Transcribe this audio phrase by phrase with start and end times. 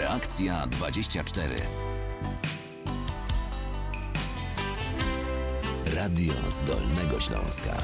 [0.00, 1.56] Reakcja 24.
[5.94, 7.76] Radio z Dolnego Śląska.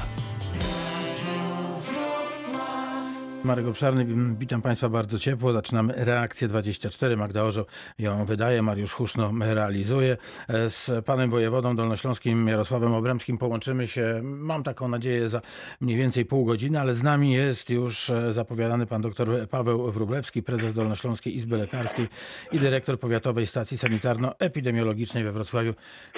[3.43, 4.05] Marek Obszarny,
[4.39, 5.53] witam Państwa bardzo ciepło.
[5.53, 7.17] Zaczynamy reakcję 24.
[7.17, 7.65] Magda Orzeł
[7.99, 10.17] ją wydaje, Mariusz Huszno realizuje.
[10.49, 15.41] Z panem wojewodą dolnośląskim Jarosławem Obremskim połączymy się, mam taką nadzieję, za
[15.81, 20.73] mniej więcej pół godziny, ale z nami jest już zapowiadany pan doktor Paweł Wróblewski, prezes
[20.73, 22.07] Dolnośląskiej Izby Lekarskiej
[22.51, 25.73] i dyrektor Powiatowej Stacji Sanitarno-Epidemiologicznej we Wrocławiu.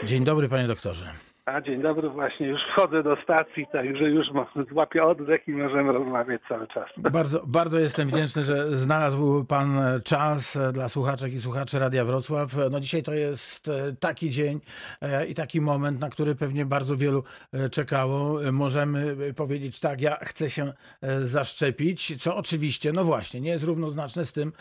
[0.06, 1.29] Dzień dobry, panie doktorze.
[1.54, 4.28] A dzień dobry, właśnie już wchodzę do stacji, także już
[4.72, 6.86] złapię oddech i możemy rozmawiać cały czas.
[6.98, 12.52] Bardzo, bardzo jestem wdzięczny, że znalazł Pan czas dla słuchaczek i słuchaczy Radia Wrocław.
[12.72, 14.60] No dzisiaj to jest e, taki dzień
[15.02, 17.24] e, i taki moment, na który pewnie bardzo wielu
[17.54, 18.40] e, czekało.
[18.52, 20.74] Możemy powiedzieć tak, ja chcę się
[21.22, 24.52] zaszczepić, co oczywiście, no właśnie, nie jest równoznaczne z tym,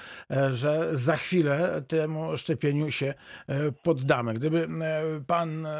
[0.51, 3.15] że za chwilę temu szczepieniu się
[3.83, 4.35] poddamy.
[4.35, 4.69] Gdyby
[5.27, 5.71] Pan e,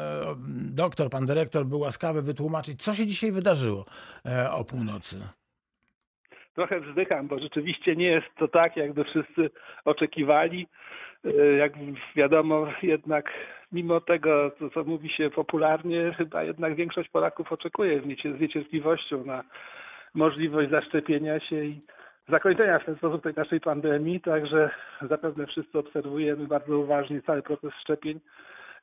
[0.99, 3.85] doktor, Pan dyrektor był łaskawy wytłumaczyć, co się dzisiaj wydarzyło
[4.25, 5.15] e, o północy.
[6.55, 9.49] Trochę wzdycham, bo rzeczywiście nie jest to tak, jakby wszyscy
[9.85, 10.67] oczekiwali.
[11.25, 11.73] E, Jak
[12.15, 13.31] wiadomo, jednak
[13.71, 19.43] mimo tego, co, co mówi się popularnie, chyba jednak większość Polaków oczekuje z niecierpliwością na
[20.13, 21.81] możliwość zaszczepienia się i
[22.29, 24.21] zakończenia w ten sposób tej naszej pandemii.
[24.21, 24.69] Także
[25.09, 28.19] zapewne wszyscy obserwujemy bardzo uważnie cały proces szczepień.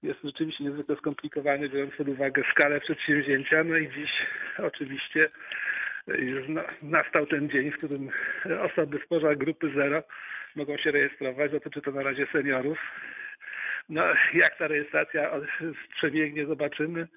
[0.03, 3.65] Jest rzeczywiście niezwykle skomplikowany, biorąc pod uwagę skalę przedsięwzięcia.
[3.65, 4.11] No i dziś
[4.59, 5.29] oczywiście
[6.09, 8.11] już na- nastał ten dzień, w którym
[8.73, 10.03] osoby spoza grupy zero
[10.57, 11.53] mogą się rejestrować.
[11.53, 12.79] Dotyczy to na razie seniorów.
[13.89, 14.03] No,
[14.35, 15.31] jak ta rejestracja
[15.97, 17.09] przebiegnie, zobaczymy.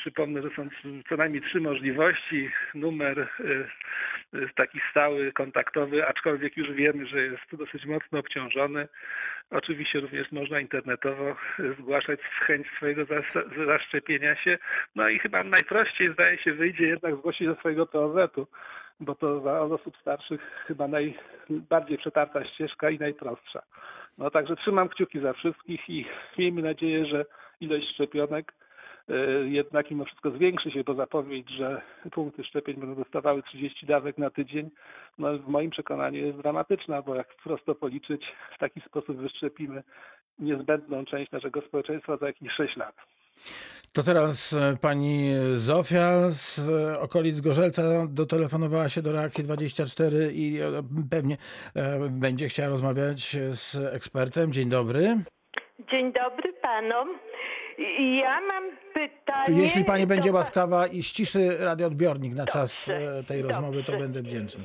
[0.00, 0.68] Przypomnę, że są
[1.08, 2.50] co najmniej trzy możliwości.
[2.74, 3.66] Numer y,
[4.34, 8.88] y, taki stały, kontaktowy, aczkolwiek już wiemy, że jest dosyć mocno obciążony.
[9.50, 14.58] Oczywiście również można internetowo y, zgłaszać chęć swojego zas- zaszczepienia się.
[14.96, 18.46] No i chyba najprościej zdaje się wyjdzie jednak zgłosić do swojego POZ-u,
[19.00, 23.62] bo to dla osób starszych chyba najbardziej przetarta ścieżka i najprostsza.
[24.18, 26.06] No także trzymam kciuki za wszystkich i
[26.38, 27.24] miejmy nadzieję, że
[27.60, 28.52] ilość szczepionek
[29.44, 34.30] jednak mimo wszystko zwiększy się, bo zapowiedź, że punkty szczepień będą dostawały 30 dawek na
[34.30, 34.70] tydzień,
[35.18, 38.24] no w moim przekonaniu jest dramatyczna, bo jak prosto policzyć,
[38.56, 39.82] w taki sposób wyszczepimy
[40.38, 42.94] niezbędną część naszego społeczeństwa za jakieś 6 lat.
[43.92, 50.60] To teraz e, pani Zofia z e, okolic Gorzelca dotelefonowała się do Reakcji 24 i
[50.60, 51.36] e, pewnie
[51.74, 54.52] e, będzie chciała rozmawiać z ekspertem.
[54.52, 55.16] Dzień dobry.
[55.90, 57.08] Dzień dobry panom.
[58.22, 58.64] Ja mam
[58.94, 59.62] pytanie.
[59.62, 64.06] Jeśli pani będzie łaskawa i ściszy radioodbiornik na czas Dobrze, e, tej rozmowy, to dobrze.
[64.06, 64.64] będę wdzięczny.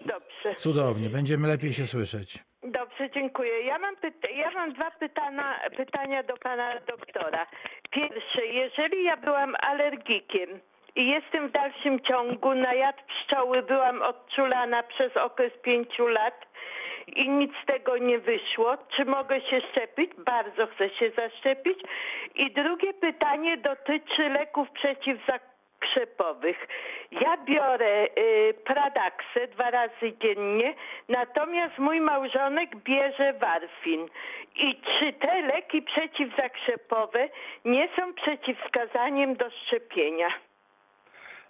[0.00, 2.38] Dobrze, Cudownie, będziemy lepiej się słyszeć.
[2.62, 3.62] dobrze, dziękuję.
[3.62, 7.46] Ja mam, pyta- ja mam dwa pytania, pytania do pana doktora.
[7.90, 10.60] Pierwsze, jeżeli ja byłam alergikiem
[10.96, 16.46] i jestem w dalszym ciągu na jad pszczoły, byłam odczulana przez okres pięciu lat
[17.16, 18.76] i nic z tego nie wyszło.
[18.96, 20.10] Czy mogę się szczepić?
[20.14, 21.78] Bardzo chcę się zaszczepić.
[22.34, 26.68] I drugie pytanie dotyczy leków przeciwzakrzepowych.
[27.10, 30.74] Ja biorę y, Pradaksę dwa razy dziennie,
[31.08, 34.08] natomiast mój małżonek bierze Warfin.
[34.56, 37.28] I czy te leki przeciwzakrzepowe
[37.64, 40.47] nie są przeciwwskazaniem do szczepienia?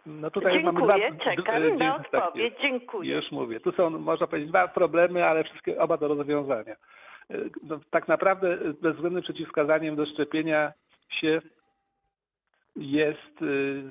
[0.08, 2.54] No tutaj Dziękuję, mamy dwa, czekam d- na d- tak odpowiedź.
[2.62, 3.16] Dziękuję.
[3.16, 3.60] Już mówię.
[3.60, 6.76] Tu są, można powiedzieć, dwa problemy, ale wszystkie oba do rozwiązania.
[7.30, 10.72] Y, No, tak naprawdę bezwzględnym przeciwwskazaniem do szczepienia
[11.10, 11.40] się
[12.76, 13.82] jest y,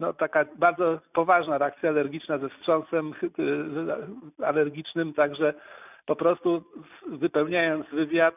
[0.00, 3.14] no, taka bardzo poważna reakcja alergiczna ze wstrząsem
[4.44, 5.54] alergicznym, także
[6.06, 6.62] po prostu
[7.08, 8.36] wypełniając wywiad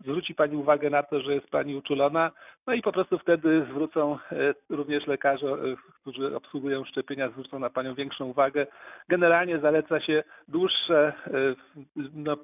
[0.00, 2.30] zwróci Pani uwagę na to, że jest Pani uczulona,
[2.66, 5.56] no i po prostu wtedy zwrócą e, również lekarze, e,
[6.00, 8.66] którzy obsługują szczepienia, zwrócą na Panią większą uwagę.
[9.08, 11.32] Generalnie zaleca się dłuższe e,
[12.14, 12.36] no,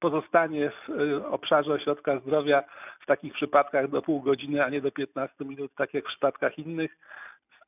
[0.00, 0.88] pozostanie w
[1.24, 2.62] obszarze ośrodka zdrowia
[3.00, 6.58] w takich przypadkach do pół godziny, a nie do 15 minut, tak jak w przypadkach
[6.58, 6.98] innych.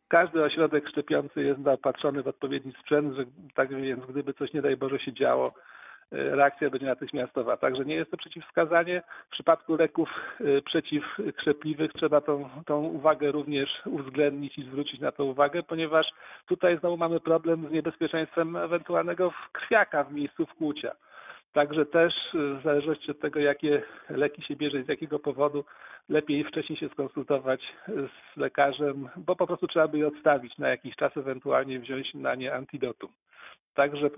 [0.09, 3.25] Każdy ośrodek szczepiący jest zaopatrzony w odpowiedni sprzęt, że
[3.55, 5.53] tak więc gdyby coś nie daj Boże się działo,
[6.11, 7.57] reakcja będzie natychmiastowa.
[7.57, 9.03] Także nie jest to przeciwwskazanie.
[9.29, 10.09] W przypadku leków
[10.41, 16.07] e, przeciwkrzepliwych trzeba tą, tą uwagę również uwzględnić i zwrócić na to uwagę, ponieważ
[16.47, 20.95] tutaj znowu mamy problem z niebezpieczeństwem ewentualnego krwiaka w miejscu wkłucia.
[21.55, 25.65] Także też y, w zależności od tego, jakie leki się bierze z jakiego powodu,
[26.09, 30.69] lepiej wcześniej się skonsultować y, z lekarzem, bo po prostu trzeba by je odstawić na
[30.69, 33.11] jakiś czas, ewentualnie wziąć na nie antidotum.
[33.75, 34.11] Także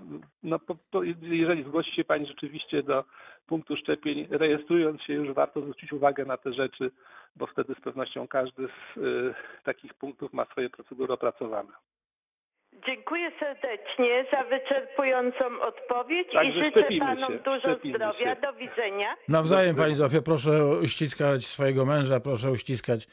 [0.43, 3.03] no, po, po, jeżeli zgłosi się Pani rzeczywiście do
[3.47, 6.91] punktu szczepień, rejestrując się już warto zwrócić uwagę na te rzeczy,
[7.35, 9.33] bo wtedy z pewnością każdy z y,
[9.63, 11.69] takich punktów ma swoje procedury opracowane.
[12.85, 18.35] Dziękuję serdecznie za wyczerpującą odpowiedź Także i życzę szczepimy panom się, dużo szczepimy zdrowia.
[18.35, 18.41] się.
[18.41, 19.15] Do widzenia.
[19.27, 23.07] Nawzajem, Pani Zofio, proszę uściskać swojego męża, proszę uściskać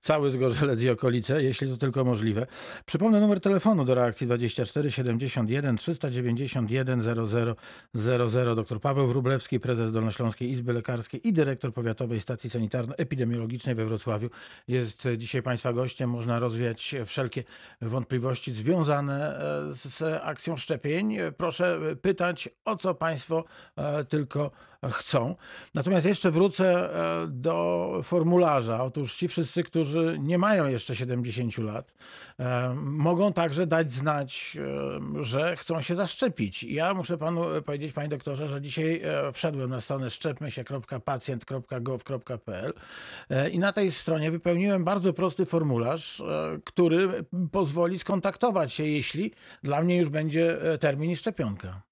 [0.00, 2.46] cały Zgorzelec i okolice, jeśli to tylko możliwe.
[2.86, 7.54] Przypomnę numer telefonu do reakcji 24 71 391 00
[7.94, 8.54] 00.
[8.54, 14.30] Dr Paweł Wróblewski, prezes Dolnośląskiej Izby Lekarskiej i dyrektor Powiatowej Stacji Sanitarno-Epidemiologicznej we Wrocławiu
[14.68, 16.10] jest dzisiaj Państwa gościem.
[16.10, 17.44] Można rozwiać wszelkie
[17.82, 19.38] wątpliwości związane e,
[19.72, 21.16] z akcją szczepień.
[21.36, 23.44] Proszę pytać, o co Państwo
[23.76, 24.50] e, tylko
[24.86, 25.36] chcą.
[25.74, 26.94] Natomiast jeszcze wrócę
[27.24, 28.84] e, do formularza.
[28.84, 31.94] Otóż ci wszyscy, którzy nie mają jeszcze 70 lat,
[32.38, 34.62] e, mogą także dać znać, e,
[35.24, 36.62] że chcą się zaszczepić.
[36.62, 39.02] Ja muszę panu powiedzieć, panie doktorze, że dzisiaj
[39.32, 42.72] wszedłem na stronę szczepmy-się.pacjent.gov.pl
[43.30, 46.22] e, i na tej stronie wypełniłem bardzo prosty formularz,
[46.64, 49.32] który pozwoli skontaktować się, jeśli
[49.62, 51.87] dla mnie już będzie termin i szczepionka.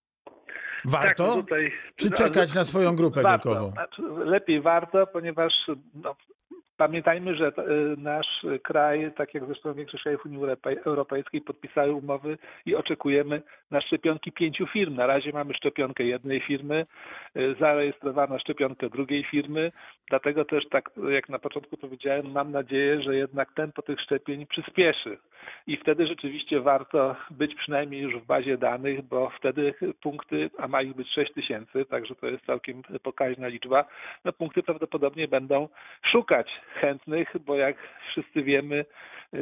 [0.87, 1.25] Warto?
[1.27, 3.49] Tak, no tutaj, Czy no, czekać na swoją grupę warto.
[3.49, 3.71] wiekową?
[3.71, 5.53] Znaczy, lepiej warto, ponieważ
[5.95, 6.17] no,
[6.77, 7.53] pamiętajmy, że y,
[7.99, 13.81] nasz kraj, tak jak zresztą większość krajów Unii Europej- Europejskiej, podpisały umowy i oczekujemy na
[13.81, 14.95] szczepionki pięciu firm.
[14.95, 16.87] Na razie mamy szczepionkę jednej firmy,
[17.37, 19.73] y, zarejestrowano szczepionkę drugiej firmy,
[20.11, 25.19] dlatego też tak jak na początku powiedziałem, mam nadzieję, że jednak tempo tych szczepień przyspieszy.
[25.67, 30.83] I wtedy rzeczywiście warto być przynajmniej już w bazie danych, bo wtedy punkty, a ma
[30.83, 33.85] ich być 6 tysięcy, także to jest całkiem pokaźna liczba,
[34.25, 35.69] no punkty prawdopodobnie będą
[36.13, 37.77] szukać chętnych, bo jak
[38.11, 38.85] wszyscy wiemy,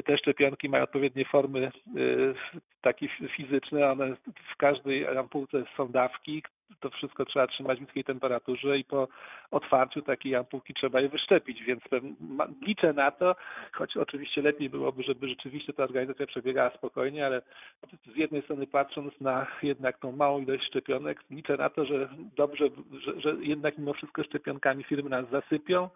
[0.04, 2.34] te szczepionki mają odpowiednie formy y,
[2.80, 4.16] takie fizyczne, one
[4.52, 6.42] w każdej ampułce są dawki,
[6.80, 9.08] to wszystko trzeba trzymać w niskiej temperaturze i po
[9.50, 11.82] otwarciu takiej ampułki trzeba je wyszczepić, więc
[12.62, 13.36] liczę na to,
[13.72, 17.42] choć oczywiście lepiej byłoby, żeby rzeczywiście ta organizacja przebiegała spokojnie, ale
[18.14, 22.68] z jednej strony patrząc na jednak tą małą ilość szczepionek, liczę na to, że dobrze,
[23.04, 25.88] że, że jednak mimo wszystko szczepionkami firmy nas zasypią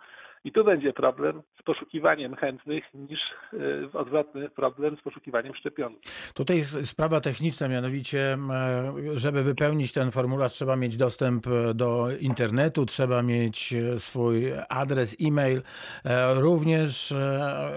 [0.44, 3.20] i tu będzie problem z poszukiwaniem chętnych niż
[3.52, 6.08] y, odwrotny problem z poszukiwaniem szczepionki.
[6.34, 12.86] Tutaj sprawa techniczna, mianowicie, e, żeby wypełnić ten formularz, trzeba mieć dostęp e, do internetu,
[12.86, 15.62] trzeba mieć e, swój adres e-mail.
[16.04, 17.70] E, Również e,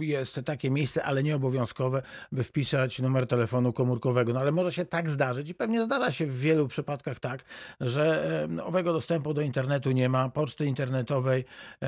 [0.00, 2.02] jest takie miejsce, ale nie obowiązkowe,
[2.32, 4.32] by wpisać numer telefonu komórkowego.
[4.32, 7.44] No ale może się tak zdarzyć i pewnie zdarza się w wielu przypadkach tak,
[7.80, 8.24] że
[8.58, 11.44] e, owego dostępu do internetu nie ma, poczty internetowej
[11.80, 11.81] e,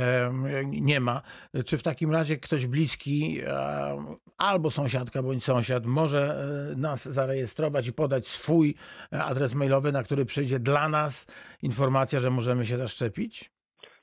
[0.64, 1.22] nie ma.
[1.66, 6.36] Czy w takim razie ktoś bliski, e, albo sąsiadka bądź sąsiad, może
[6.72, 8.74] e, nas zarejestrować i podać swój
[9.12, 11.26] e, adres mailowy, na który przyjdzie dla nas
[11.62, 13.54] informacja, że możemy się zaszczepić?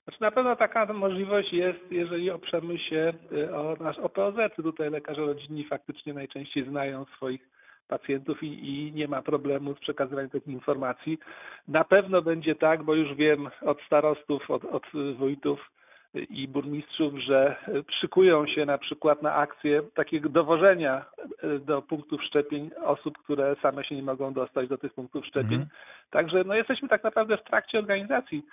[0.04, 4.36] Znaczy na pewno taka możliwość jest, jeżeli oprzemy się y, o nasz OPOZ.
[4.56, 7.50] Tutaj lekarze rodzinni faktycznie najczęściej znają swoich
[7.88, 11.20] pacjentów i, i nie ma problemu z przekazywaniem takich informacji.
[11.68, 14.84] Na pewno będzie tak, bo już wiem od starostów, od, od
[15.18, 15.72] wójtów
[16.14, 17.56] i burmistrzów, że
[18.00, 21.06] szykują się na przykład na akcję takiego dowożenia
[21.44, 25.54] y, do punktów szczepień osób, które same się nie mogą dostać do tych punktów szczepień.
[25.54, 25.70] Mhm.
[26.12, 28.46] Także no, jesteśmy tak naprawdę w trakcie organizacji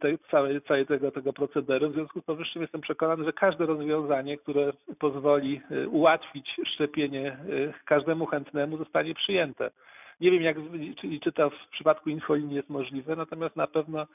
[0.00, 1.90] tej, całej, całej tego, tego procederu.
[1.90, 7.36] W związku z powyższym jestem przekonany, że każde rozwiązanie, które pozwoli y, ułatwić szczepienie
[7.84, 9.70] każdemu chętnemu zostanie przyjęte.
[10.20, 10.56] Nie wiem, jak
[11.00, 14.06] czy, czy to w przypadku infolinii jest możliwe, natomiast na pewno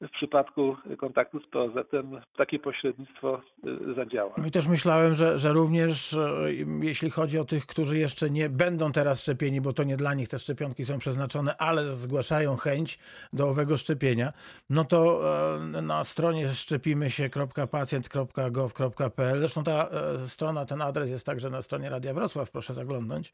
[0.00, 3.42] w przypadku kontaktu z POZ-em takie pośrednictwo
[3.90, 4.34] y, zadziała.
[4.38, 8.48] No i też myślałem, że, że również e, jeśli chodzi o tych, którzy jeszcze nie
[8.48, 12.98] będą teraz szczepieni, bo to nie dla nich te szczepionki są przeznaczone, ale zgłaszają chęć
[13.32, 14.32] do owego szczepienia,
[14.70, 15.20] no to
[15.56, 21.90] e, na stronie szczepimy się.pacjent.gov.pl, zresztą ta e, strona, ten adres jest także na stronie
[21.90, 23.32] Radia Wrocław, proszę zaglądnąć,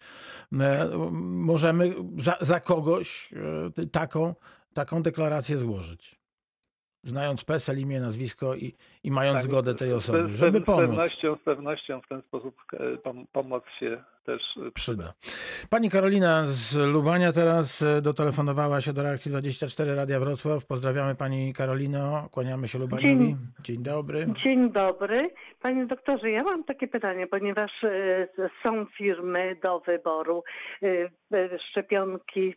[0.52, 0.88] e,
[1.21, 3.31] możemy za, za kogoś
[3.93, 4.35] taką,
[4.75, 6.20] taką deklarację złożyć.
[7.04, 10.64] Znając PESEL, imię, nazwisko i, i mając Tak, zgodę tej z- osoby, z, żeby z
[10.64, 10.80] pomóc.
[10.80, 15.12] pewnością, z pewnością w ten sposób e, pom, pomoc się też e, przyda.
[15.71, 20.66] Pani Karolina z Lubania teraz e, dotelefonowała się do reakcji 24 Radia Wrocław.
[20.66, 23.09] Pozdrawiamy Pani Karolino, kłaniamy się Lubaniowi.
[23.19, 24.26] Dzień- Dzień dobry.
[24.45, 25.30] Dzień dobry.
[25.62, 27.71] Panie doktorze, ja mam takie pytanie, ponieważ
[28.62, 30.42] są firmy do wyboru,
[31.71, 32.54] szczepionki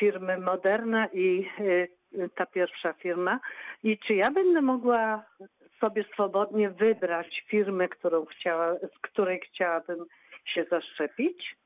[0.00, 1.46] firmy Moderna i
[2.34, 3.40] ta pierwsza firma.
[3.82, 5.24] I czy ja będę mogła
[5.80, 10.04] sobie swobodnie wybrać firmę, którą chciała, z której chciałabym
[10.44, 11.56] się zaszczepić?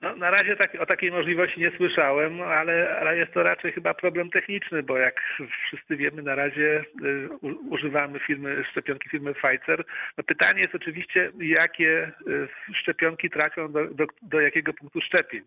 [0.00, 3.94] No, na razie tak, o takiej możliwości nie słyszałem, ale, ale jest to raczej chyba
[3.94, 5.20] problem techniczny, bo jak
[5.66, 7.28] wszyscy wiemy, na razie y,
[7.70, 9.84] używamy firmy, szczepionki firmy Pfizer.
[10.18, 15.42] No, pytanie jest oczywiście, jakie y, szczepionki trafią do, do, do jakiego punktu szczepień.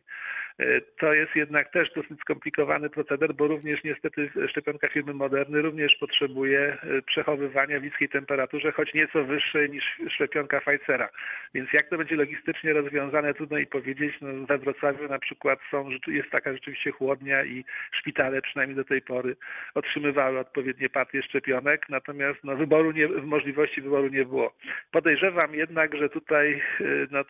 [0.61, 5.95] Y, To jest jednak też dosyć skomplikowany proceder, bo również niestety szczepionka firmy Moderny również
[5.95, 11.09] potrzebuje y, przechowywania w niskiej temperaturze, choć nieco wyższej niż szczepionka Pfizera.
[11.53, 14.15] Więc jak to będzie logistycznie rozwiązane, trudno i powiedzieć.
[14.21, 19.01] No, we Wrocławiu na przykład są, jest taka rzeczywiście chłodnia i szpitale przynajmniej do tej
[19.01, 19.35] pory
[19.75, 24.53] otrzymywały odpowiednie partie szczepionek, natomiast no, wyboru nie, możliwości wyboru nie było.
[24.91, 27.23] Podejrzewam jednak, że tutaj y, no,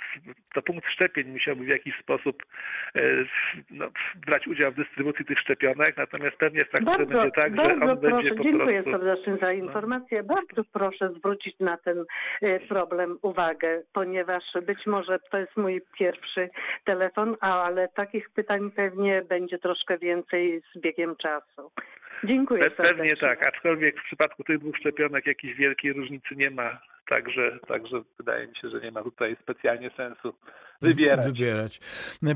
[0.53, 2.43] to punkt szczepień musiałby w jakiś sposób
[3.71, 3.85] no,
[4.25, 7.95] brać udział w dystrybucji tych szczepionek, natomiast pewnie w Bardzo, będzie tak, że on proszę,
[7.95, 8.91] będzie po dziękuję prostu...
[8.91, 10.23] serdecznie za informację.
[10.23, 12.05] Bardzo proszę zwrócić na ten
[12.41, 16.49] e, problem uwagę, ponieważ być może to jest mój pierwszy
[16.83, 21.71] telefon, ale takich pytań pewnie będzie troszkę więcej z biegiem czasu.
[22.23, 22.97] Dziękuję Pe- serdecznie.
[22.97, 28.01] Pewnie tak, aczkolwiek w przypadku tych dwóch szczepionek jakiejś wielkiej różnicy nie ma, także, także
[28.17, 30.33] wydaje mi się, że nie ma tutaj specjalnie sensu
[30.81, 31.25] wybierać.
[31.25, 31.79] Wybierać.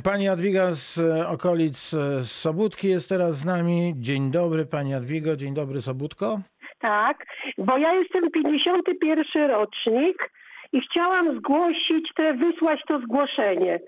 [0.04, 3.94] Pani Jadwiga z e, okolic e, Sobótki jest teraz z nami.
[3.96, 5.36] Dzień dobry, pani Jadwigo.
[5.36, 6.40] Dzień dobry, Sobótko.
[6.80, 7.26] Tak,
[7.58, 10.30] bo ja jestem 51 rocznik
[10.74, 13.80] i chciałam zgłosić te, wysłać to zgłoszenie.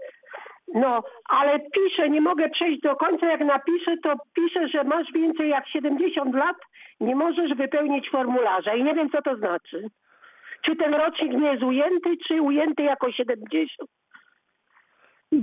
[0.74, 3.28] No, ale piszę, nie mogę przejść do końca.
[3.28, 6.56] Jak napiszę, to piszę, że masz więcej jak 70 lat,
[7.00, 9.88] nie możesz wypełnić formularza i nie wiem, co to znaczy.
[10.62, 13.90] Czy ten rocznik nie jest ujęty, czy ujęty jako 70?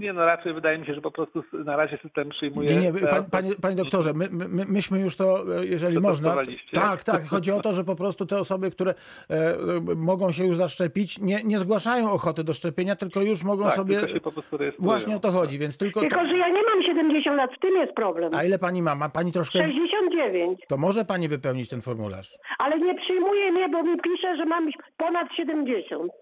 [0.01, 2.77] Nie no, raczej wydaje mi się, że po prostu na razie system przyjmuje...
[2.77, 6.31] Nie, nie, pan, panie, panie doktorze, my, my, myśmy już to, e, jeżeli można.
[6.31, 6.81] Przetestowaliście?
[6.81, 7.25] Tak, tak.
[7.25, 8.95] Chodzi o to, że po prostu te osoby, które
[9.31, 9.57] e, e,
[9.97, 13.99] mogą się już zaszczepić, nie, nie zgłaszają ochoty do szczepienia, tylko już mogą tak, sobie.
[13.99, 14.91] tylko się po prostu rejestrują.
[14.91, 16.01] Właśnie o to chodzi, więc tylko.
[16.01, 18.35] Tylko, że ja nie mam 70 lat, w tym jest problem.
[18.35, 18.95] A ile pani ma?
[18.95, 19.59] Ma pani troszkę.
[19.59, 20.61] 69.
[20.69, 22.39] To może pani wypełnić ten formularz.
[22.59, 26.13] Ale nie przyjmuje mnie, bo mi pisze, że mam ponad 70.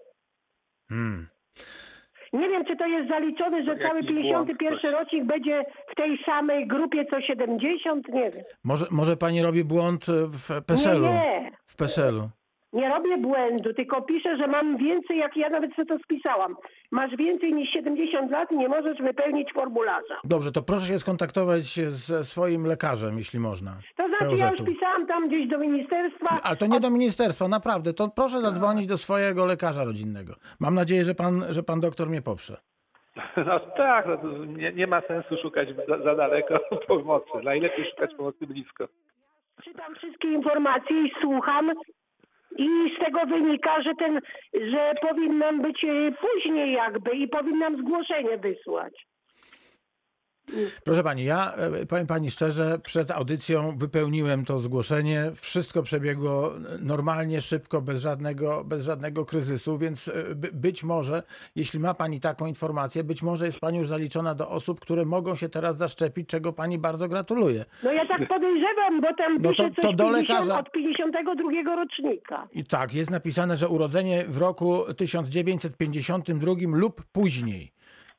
[0.89, 1.27] Hmm.
[2.33, 4.91] Nie wiem, czy to jest zaliczone, że cały błąd 51 ktoś.
[4.91, 8.07] rocznik będzie w tej samej grupie co 70?
[8.07, 8.43] Nie wiem.
[8.63, 11.05] Może, może pani robi błąd w Nie, PESEL-u?
[11.07, 11.51] nie.
[11.65, 12.29] W PESEL-u.
[12.73, 16.55] Nie robię błędu, tylko piszę, że mam więcej, jak ja nawet sobie to spisałam.
[16.91, 20.19] Masz więcej niż 70 lat, nie możesz wypełnić formularza.
[20.23, 23.71] Dobrze, to proszę się skontaktować ze swoim lekarzem, jeśli można.
[23.95, 26.39] To znaczy, ja już pisałam tam gdzieś do ministerstwa.
[26.43, 27.93] Ale to nie do ministerstwa, naprawdę.
[27.93, 30.33] To proszę zadzwonić do swojego lekarza rodzinnego.
[30.59, 32.57] Mam nadzieję, że pan, że pan doktor mnie poprze.
[33.45, 36.53] No tak, no, to nie, nie ma sensu szukać za, za daleko
[36.87, 37.29] pomocy.
[37.43, 38.87] Najlepiej szukać pomocy blisko.
[39.63, 41.71] Czytam wszystkie informacje i słucham.
[42.57, 44.21] I z tego wynika, że ten,
[44.53, 49.10] że powinnam być e, później jakby i powinnam zgłoszenie wysłać.
[50.83, 55.31] Proszę pani, ja e, powiem pani szczerze, przed audycją wypełniłem to zgłoszenie.
[55.35, 61.23] Wszystko przebiegło normalnie, szybko, bez żadnego, bez żadnego kryzysu, więc e, by, być może,
[61.55, 65.35] jeśli ma pani taką informację, być może jest pani już zaliczona do osób, które mogą
[65.35, 67.65] się teraz zaszczepić, czego pani bardzo gratuluję.
[67.83, 70.59] No ja tak podejrzewam, bo tam No pisze to- coś to do 50, lekarza.
[70.59, 72.47] od 52 rocznika.
[72.53, 77.71] I tak, jest napisane, że urodzenie w roku 1952 lub później.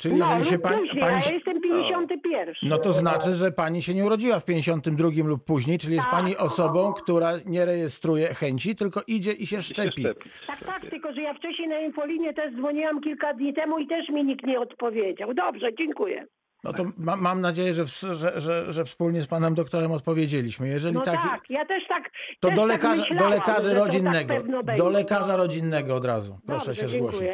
[0.02, 2.54] Czyli No, jeżeli się pani, później, pani ja jestem 51.
[2.62, 6.14] No to znaczy, że pani się nie urodziła w 52 lub później, czyli jest Tak.
[6.14, 10.02] pani osobą, która nie rejestruje chęci, tylko idzie i się szczepi.
[10.46, 14.08] Tak, tak, tylko że ja wcześniej na infolinię też dzwoniłam kilka dni temu i też
[14.08, 15.34] mi nikt nie odpowiedział.
[15.34, 16.26] Dobrze, dziękuję.
[16.64, 20.68] No to ma, mam nadzieję, że, w, że, że, że wspólnie z panem doktorem odpowiedzieliśmy.
[20.68, 23.46] Jeżeli No tak, tak, ja też tak to też do tak lekarza, do myślałam, to
[23.46, 24.34] tak rodzinnego.
[24.62, 24.82] będzie.
[24.82, 26.38] do lekarza rodzinnego od razu.
[26.46, 27.32] Proszę Dobrze, się dziękuję.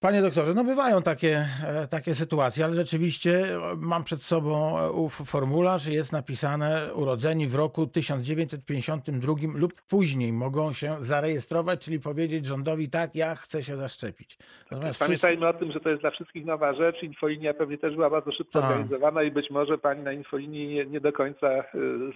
[0.00, 4.90] Panie doktorze, no bywają takie, e, takie sytuacje, ale rzeczywiście e, mam przed sobą e,
[4.90, 12.46] ów formularz, jest napisane urodzeni w roku 1952 lub później mogą się zarejestrować, czyli powiedzieć
[12.46, 14.38] rządowi tak, ja chcę się zaszczepić.
[14.70, 17.02] Natomiast wszyscy, Pamiętajmy o tym, że to jest dla wszystkich nowa rzecz.
[17.02, 18.68] Infolinia pewnie też była bardzo szybko Tak.
[18.70, 21.48] zorganizowana i być może pani na infolinii nie, nie do końca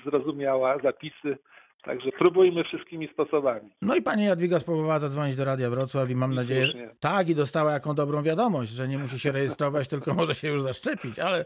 [0.04, 1.38] zrozumiała zapisy.
[1.84, 3.70] Także próbujmy wszystkimi sposobami.
[3.82, 7.28] no i pani Jadwiga spróbowała zadzwonić do Radia Wrocław i mam I nadzieję, że tak
[7.28, 11.18] i dostała jaką dobrą wiadomość, że nie musi się rejestrować, tylko może się już zaszczepić,
[11.18, 11.44] ale,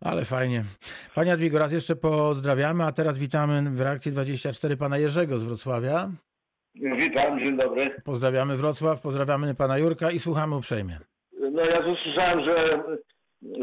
[0.00, 0.64] ale fajnie.
[1.14, 6.10] Pani Jadwigo, raz jeszcze pozdrawiamy, a teraz witamy w reakcji 24 pana Jerzego z Wrocławia.
[6.74, 7.90] Witam, dzień dobry.
[8.04, 10.98] Pozdrawiamy Wrocław, pozdrawiamy pana Jurka i słuchamy uprzejmie.
[11.52, 12.82] No ja tu słyszałem, że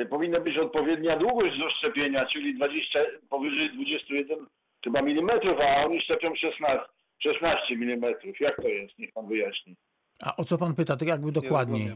[0.10, 3.00] powinna być odpowiednia długość do szczepienia, czyli 20,
[3.30, 4.38] powyżej 21
[4.84, 6.80] chyba milimetrów, a oni szczepią 16,
[7.20, 8.40] 16 milimetrów.
[8.40, 9.00] Jak to jest?
[9.00, 9.76] Niech pan wyjaśni.
[10.24, 11.96] A o co pan pyta, tak jakby dokładniej?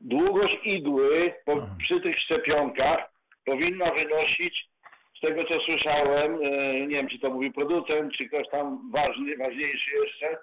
[0.00, 3.12] długość igły po, przy tych szczepionkach
[3.44, 4.68] powinna wynosić,
[5.16, 9.36] z tego co słyszałem, e, nie wiem czy to mówi producent, czy ktoś tam ważny,
[9.36, 10.38] ważniejszy jeszcze,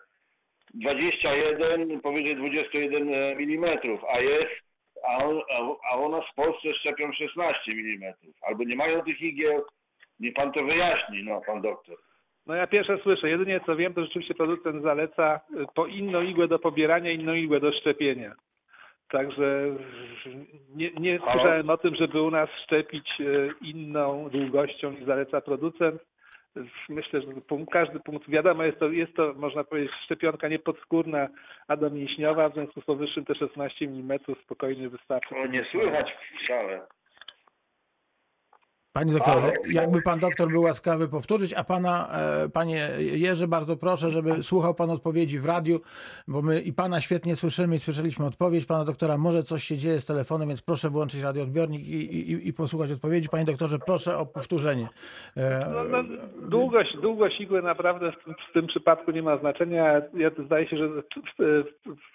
[0.73, 3.77] 21, powyżej 21 mm,
[4.09, 4.55] a jest,
[5.03, 8.13] a, on, a, a u nas w Polsce szczepią 16 mm.
[8.41, 9.65] Albo nie mają tych igieł,
[10.19, 11.97] niech pan to wyjaśni, no pan doktor.
[12.47, 13.29] No ja pierwsze słyszę.
[13.29, 17.59] Jedynie co wiem, to rzeczywiście producent zaleca y, po inną igłę do pobierania, inną igłę
[17.59, 18.35] do szczepienia.
[19.09, 19.65] Także
[20.75, 26.01] nie, nie słyszałem o tym, żeby u nas szczepić y, inną długością niż zaleca producent.
[26.89, 31.27] Myślę, że punkt, każdy punkt, wiadomo, jest to, jest to, można powiedzieć, szczepionka niepodskórna,
[31.67, 35.35] a domięśniowa, w związku z powyższym te 16 mm spokojnie wystarczy.
[35.35, 36.81] O, nie słychać wcale.
[38.95, 42.09] Panie doktorze, jakby pan doktor był łaskawy powtórzyć, a pana,
[42.43, 45.77] e, panie Jerzy, bardzo proszę, żeby słuchał pan odpowiedzi w radiu,
[46.27, 49.17] bo my i pana świetnie słyszymy i słyszeliśmy odpowiedź pana doktora.
[49.17, 53.29] Może coś się dzieje z telefonem, więc proszę włączyć radioodbiornik i, i, i posłuchać odpowiedzi.
[53.29, 54.87] Panie doktorze, proszę o powtórzenie.
[55.37, 56.09] E, No, no,
[56.49, 60.01] długość, długość igły naprawdę w tym, w tym przypadku nie ma znaczenia.
[60.13, 61.03] Ja zdaje się, że w,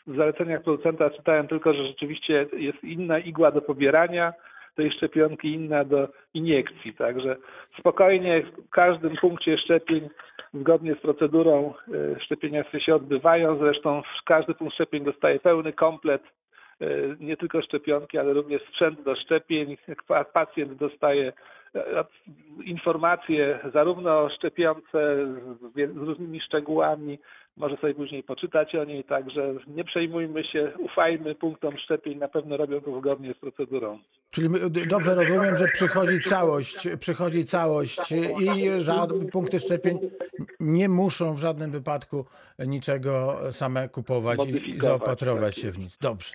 [0.07, 4.33] w zaleceniach producenta czytałem tylko, że rzeczywiście jest inna igła do pobierania
[4.75, 6.95] tej szczepionki, inna do iniekcji.
[6.95, 7.37] Także
[7.79, 10.09] spokojnie w każdym punkcie szczepień
[10.55, 11.75] zgodnie z procedurą
[12.17, 13.59] e, szczepienia się odbywają.
[13.59, 16.23] Zresztą każdy punkt szczepień dostaje pełny komplet
[16.81, 16.87] e,
[17.21, 19.77] nie tylko szczepionki, ale również sprzęt do szczepień.
[20.09, 21.33] Pa- Pacjent dostaje
[22.65, 25.17] informacje zarówno o szczepionce
[25.77, 27.19] z, różnymi szczegółami,
[27.57, 32.57] może sobie później poczytać o niej, także nie przejmujmy się, ufajmy punktom szczepień, na pewno
[32.57, 33.99] robią to zgodnie z procedurą.
[34.31, 34.49] Czyli
[34.89, 39.99] dobrze rozumiem, że przychodzi całość, przychodzi całość i żadne punkty szczepień
[40.61, 42.25] nie muszą w żadnym wypadku
[42.59, 45.99] niczego same kupować i- zaopatrować tak się w nic.
[45.99, 46.35] Dobrze.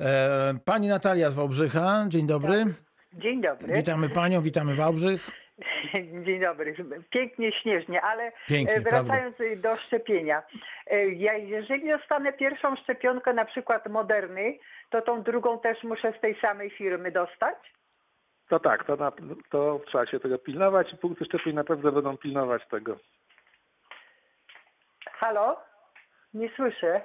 [0.00, 2.74] E, Pani Natalia z Wałbrzycha, dzień dobry.
[3.16, 3.74] Dzień dobry.
[3.74, 5.30] Witamy panią, witamy Wałbrzych.
[6.26, 6.74] Dzień dobry.
[7.10, 10.42] Pięknie, śnieżnie, ale Pięknie, e, wracając do szczepienia.
[10.86, 14.58] E, Ja, jeżeli dostanę pierwszą szczepionkę, na przykład Moderny,
[14.90, 17.54] to tą drugą też muszę z tej samej firmy dostać?
[18.48, 19.12] To tak, to, na,
[19.50, 22.96] to trzeba się tego pilnować i punkty szczepień na pewno będą pilnować tego.
[25.10, 25.60] Halo?
[26.34, 27.00] Nie słyszę.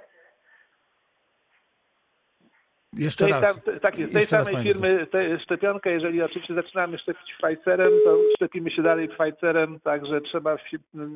[2.94, 3.42] Jeszcze tej, raz.
[3.64, 8.72] tam- tak jest, tej samej firmy tę szczepionkę, jeżeli oczywiście zaczynamy szczepić Pfizerem, to szczepimy
[8.72, 10.58] się dalej Pfizerem, także trzeba,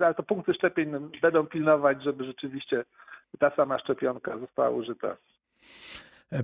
[0.01, 2.85] ale to punkty szczepień będą pilnować, żeby rzeczywiście
[3.39, 5.17] ta sama szczepionka została użyta.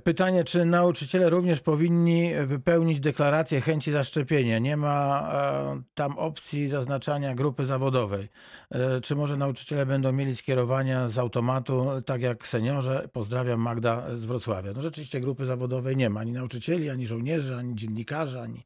[0.04, 4.60] Pytanie, czy nauczyciele również powinni wypełnić deklarację chęci zaszczepienia?
[4.60, 8.28] Nie ma e, tam opcji zaznaczania grupy zawodowej.
[8.72, 13.08] E, czy może nauczyciele będą mieli skierowania z automatu, tak jak seniorze?
[13.14, 14.72] Pozdrawiam Magda z Wrocławia.
[14.76, 18.64] No rzeczywiście grupy zawodowej nie ma, ani nauczycieli, ani żołnierzy, ani dziennikarzy, ani,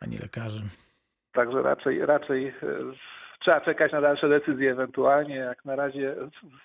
[0.00, 0.62] ani lekarzy.
[1.32, 2.54] Także raczej, raczej e,
[3.40, 5.34] trzeba czekać na dalsze decyzje ewentualnie.
[5.34, 6.14] Jak na razie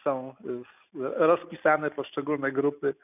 [0.03, 2.95] są e, rozpisane poszczególne grupy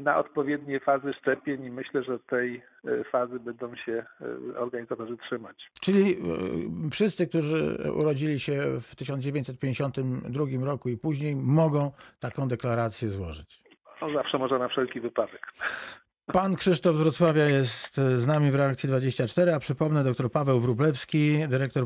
[0.00, 4.04] na odpowiednie fazy szczepień i myślę, że tej e, fazy będą się
[4.54, 5.70] e, organizatorzy trzymać.
[5.80, 13.64] Czyli e, wszyscy, którzy urodzili się w 1952 roku i później, mogą taką deklarację złożyć.
[14.02, 15.52] No, zawsze może na wszelki wypadek.
[16.32, 21.48] Pan Krzysztof z Wrocławia jest z nami w reakcji 24, a przypomnę dr Paweł Wróblewski,
[21.48, 21.84] dyrektor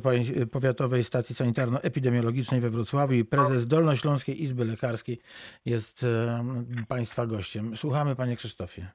[0.53, 5.19] Powiatowej Stacji Sanitarno-Epidemiologicznej we Wrocławiu i prezes Dolnośląskiej Izby Lekarskiej
[5.65, 6.45] jest e,
[6.89, 7.77] Państwa gościem.
[7.77, 8.87] Słuchamy Panie Krzysztofie.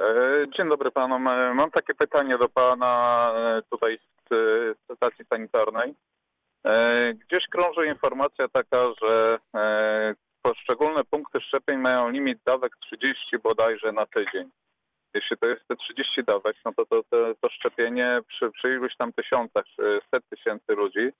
[0.00, 1.28] E, Dzień dobry panom.
[1.28, 3.98] E, Mam takie pytanie do pana e, tutaj
[4.30, 4.32] z
[4.90, 5.94] e, stacji sanitarnej.
[6.66, 13.92] E, Gdzieś krąży informacja taka, że e, poszczególne punkty szczepień mają limit dawek 30 bodajże
[13.92, 14.50] na tydzień.
[15.14, 18.96] Jeśli to jest te 30 dawek, no to to, to, to szczepienie przy, przy iluś
[18.96, 19.64] tam tysiącach,
[20.14, 21.10] set tysięcy ludzi,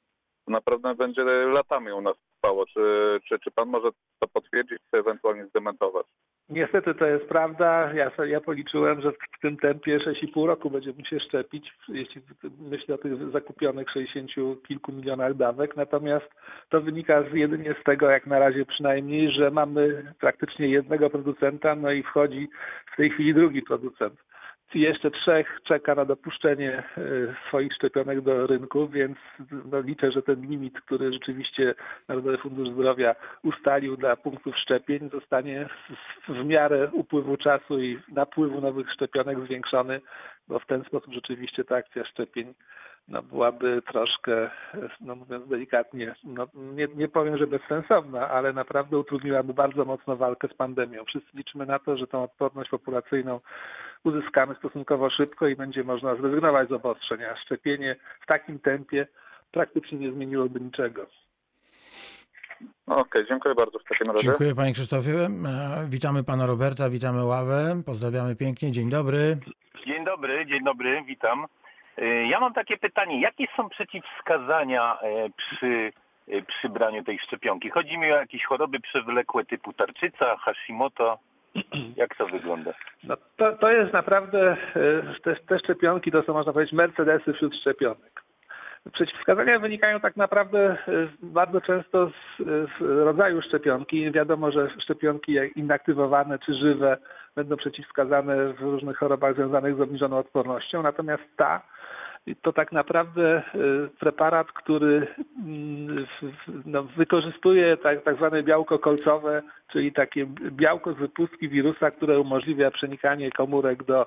[0.46, 2.66] naprawdę będzie latami u nas trwało.
[2.66, 2.80] Czy,
[3.28, 6.06] czy, czy pan może to potwierdzić, czy ewentualnie zdementować?
[6.50, 7.92] Niestety to jest prawda.
[7.94, 12.22] Ja, ja policzyłem, że w tym tempie 6,5 roku będziemy się szczepić, jeśli
[12.60, 14.30] myślę o tych zakupionych 60
[14.68, 15.76] kilku milionach dawek.
[15.76, 16.26] Natomiast
[16.68, 21.74] to wynika z, jedynie z tego, jak na razie przynajmniej, że mamy praktycznie jednego producenta,
[21.74, 22.48] no i wchodzi
[22.92, 24.29] w tej chwili drugi producent.
[24.74, 26.82] Jeszcze trzech czeka na dopuszczenie e,
[27.48, 29.18] swoich szczepionek do rynku, więc
[29.70, 31.74] no, liczę, że ten limit, który rzeczywiście
[32.08, 35.68] Narodowy Fundusz Zdrowia ustalił dla punktów szczepień, zostanie
[36.28, 40.00] w miarę upływu czasu i napływu nowych szczepionek zwiększony
[40.50, 42.54] bo w ten sposób rzeczywiście ta akcja szczepień
[43.08, 44.50] no, byłaby troszkę,
[45.00, 50.48] no mówiąc delikatnie, no, nie, nie powiem, że bezsensowna, ale naprawdę utrudniłaby bardzo mocno walkę
[50.48, 51.04] z pandemią.
[51.04, 53.40] Wszyscy liczymy na to, że tą odporność populacyjną
[54.04, 57.36] uzyskamy stosunkowo szybko i będzie można zrezygnować z obostrzenia.
[57.36, 59.06] Szczepienie w takim tempie
[59.52, 61.06] praktycznie nie zmieniłoby niczego.
[62.86, 64.22] Okej, dziękuję bardzo w takim razie.
[64.22, 65.28] Dziękuję panie Krzysztofie.
[65.46, 67.82] E, Witamy pana Roberta, witamy ławę.
[67.86, 68.72] Pozdrawiamy pięknie.
[68.72, 69.38] Dzień dobry.
[69.86, 71.46] Dzień dobry, dzień dobry, witam.
[71.98, 75.92] E, Ja mam takie pytanie, jakie są przeciwwskazania e, przy,
[76.28, 77.70] e, przy braniu tej szczepionki?
[77.70, 81.18] Chodzi mi o jakieś choroby przewlekłe typu tarczyca, Hashimoto.
[81.96, 82.72] Jak to wygląda?
[83.04, 87.56] No, to, to jest naprawdę, e, te, te szczepionki to są można powiedzieć Mercedesy wśród
[87.56, 88.22] szczepionek.
[88.92, 90.76] Przeciwwskazania wynikają tak naprawdę e,
[91.22, 94.12] bardzo często z, z rodzaju szczepionki.
[94.12, 96.96] Wiadomo, że szczepionki inaktywowane czy żywe
[97.36, 101.62] będą przeciwwskazane w różnych chorobach związanych z obniżoną odpornością, natomiast ta
[102.42, 103.42] to tak naprawdę e,
[103.98, 105.06] preparat, który
[105.46, 106.06] mm,
[106.64, 112.70] no, wykorzystuje tak, tak zwane białko kolcowe, czyli takie białko z wypustki wirusa, które umożliwia
[112.70, 114.06] przenikanie komórek do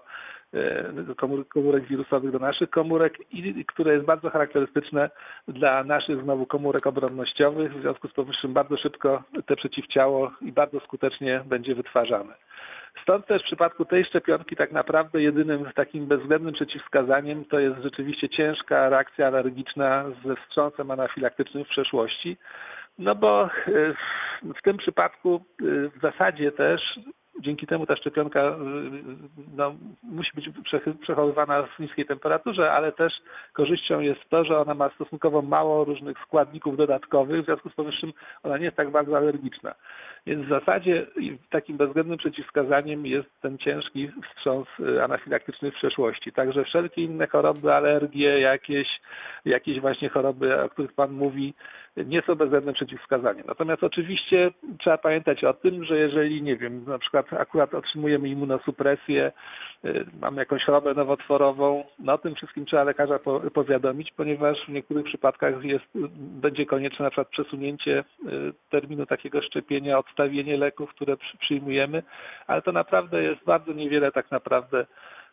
[0.54, 1.16] e,
[1.54, 5.10] komórek wirusowych do naszych komórek i które jest bardzo charakterystyczne
[5.48, 7.74] dla naszych znowu komórek obronnościowych.
[7.74, 12.34] W związku z powyższym bardzo szybko te przeciwciało i bardzo skutecznie będzie wytwarzane.
[13.02, 18.30] Stąd też w przypadku tej szczepionki tak naprawdę jedynym takim bezwzględnym przeciwwskazaniem to jest rzeczywiście
[18.30, 22.38] ciężka reakcja alergiczna ze wstrząsem anafilaktycznym w przeszłości.
[23.00, 23.50] No bo e,
[24.60, 27.00] w tym przypadku e, w zasadzie też
[27.44, 28.56] dzięki temu ta szczepionka e,
[29.56, 30.50] no, musi być
[31.02, 33.14] przechowywana w niskiej temperaturze, ale też
[33.54, 38.14] korzyścią jest to, że ona ma stosunkowo mało różnych składników dodatkowych, w związku z powyższym
[38.44, 39.76] ona nie jest tak bardzo alergiczna.
[40.26, 41.06] Więc w zasadzie
[41.50, 46.32] takim bezwzględnym przeciwwskazaniem jest ten ciężki wstrząs y, anafilaktyczny w przeszłości.
[46.32, 48.88] Także wszelkie inne choroby, alergie, jakieś,
[49.46, 51.54] jakieś właśnie choroby, o których Pan mówi,
[51.98, 53.44] nie są bezwzględnym przeciwwskazaniem.
[53.48, 59.32] Natomiast oczywiście trzeba pamiętać o tym, że jeżeli, nie wiem, na przykład akurat otrzymujemy immunosupresję,
[59.86, 64.70] y, mamy jakąś chorobę nowotworową, no o tym wszystkim trzeba lekarza po, powiadomić, ponieważ w
[64.70, 65.86] niektórych przypadkach jest,
[66.18, 72.04] będzie konieczne na przykład przesunięcie y, terminu takiego szczepienia, odstawienie leków, które przy- przyjmujemy,
[72.48, 74.86] ale to naprawdę jest bardzo niewiele tak naprawdę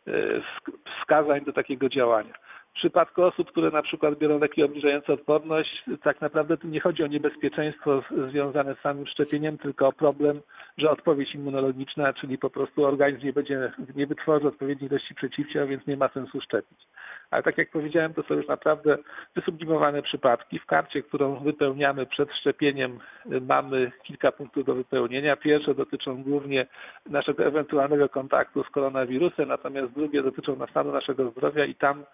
[0.09, 2.35] y, wsk- wskazań do takiego działania.
[2.71, 7.05] W przypadku osób, które na przykład biorą leki obniżające odporność, tak naprawdę tu nie chodzi
[7.05, 10.41] o niebezpieczeństwo związane z samym szczepieniem, tylko o problem,
[10.79, 15.87] że odpowiedź immunologiczna, czyli po prostu organizm nie będzie, nie wytworzy odpowiedniej ilości przeciwciał, więc
[15.87, 16.79] nie ma sensu szczepić.
[17.31, 18.99] Ale tak jak powiedziałem, to są już naprawdę
[19.35, 20.59] wysublimowane przypadki.
[20.59, 22.99] W karcie, którą wypełniamy przed szczepieniem,
[23.41, 25.37] mamy kilka punktów do wypełnienia.
[25.37, 26.67] Pierwsze dotyczą głównie
[27.07, 32.05] naszego ewentualnego kontaktu z koronawirusem, natomiast drugie dotyczą stanu naszego zdrowia i tam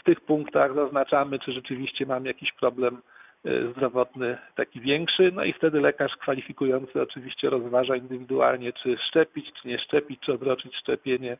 [0.00, 3.02] w tych punktach zaznaczamy, czy rzeczywiście mamy jakiś problem
[3.46, 9.68] y, zdrowotny taki większy, no i wtedy lekarz kwalifikujący oczywiście rozważa indywidualnie, czy szczepić, czy
[9.68, 11.36] nie szczepić, czy odroczyć szczepienie.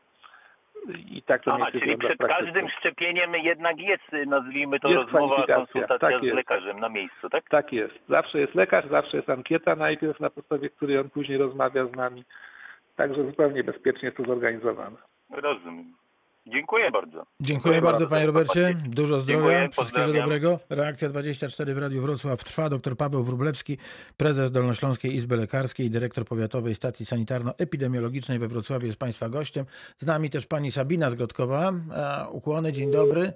[1.11, 5.45] I tak to Aha, czyli przed każdym szczepieniem jednak jest, y, nazwijmy to, Jest rozmowa,
[5.45, 6.35] konsultacja tak z jest.
[6.35, 7.49] lekarzem na miejscu, tak?
[7.49, 7.95] Tak jest.
[8.09, 12.23] Zawsze jest lekarz, zawsze jest ankieta najpierw, na podstawie której on później rozmawia z nami.
[12.95, 14.97] Także zupełnie bezpiecznie jest to zorganizowane.
[15.29, 15.93] Rozumiem.
[16.51, 17.25] Dziękuję bardzo.
[17.39, 18.77] Dziękuję bardzo panie Robercie.
[18.85, 20.23] Dużo zdrowia, Dziękuję, wszystkiego pozdrawiam.
[20.29, 20.59] dobrego.
[20.69, 22.69] Reakcja 24 w Radiu Wrocław trwa.
[22.69, 23.77] Dr Paweł Wróblewski,
[24.17, 29.65] prezes Dolnośląskiej Izby Lekarskiej i dyrektor powiatowej stacji sanitarno-epidemiologicznej we Wrocławiu jest państwa gościem.
[29.97, 31.73] Z nami też pani Sabina z Grodkowa.
[31.95, 33.33] E, ukłony, dzień dobry.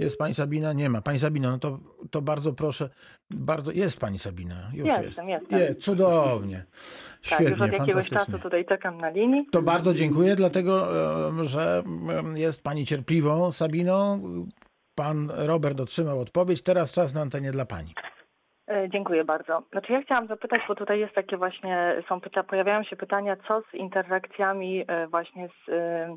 [0.00, 0.72] Jest pani Sabina?
[0.72, 1.02] Nie ma.
[1.02, 1.78] Pani Sabina, no to,
[2.10, 2.88] to bardzo proszę.
[3.30, 4.70] Bardzo jest pani Sabina.
[4.74, 5.18] Już Jestem, jest.
[5.18, 5.58] jestem.
[5.58, 6.56] Je, cudownie.
[6.56, 9.46] Tak, Świetnie, już od jakiegoś czasu tutaj czekam na linii.
[9.52, 10.88] To bardzo dziękuję, dlatego
[11.44, 11.82] że
[12.34, 14.22] jest Pani cierpliwą Sabiną.
[14.94, 16.62] Pan Robert otrzymał odpowiedź.
[16.62, 17.94] Teraz czas na antenie dla Pani.
[18.68, 19.62] E, Dziękuję bardzo.
[19.72, 23.62] Znaczy ja chciałam zapytać, bo tutaj jest takie właśnie, są pyta, pojawiają się pytania, co
[23.70, 26.14] z interakcjami e, właśnie z, e,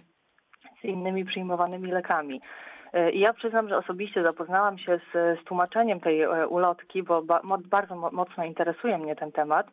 [0.82, 2.42] z innymi przyjmowanymi lekami.
[2.96, 7.22] E, I ja przyznam, że osobiście zapoznałam się z, z tłumaczeniem tej e, ulotki, bo
[7.22, 9.68] ba, bardzo mo, mocno interesuje mnie ten temat,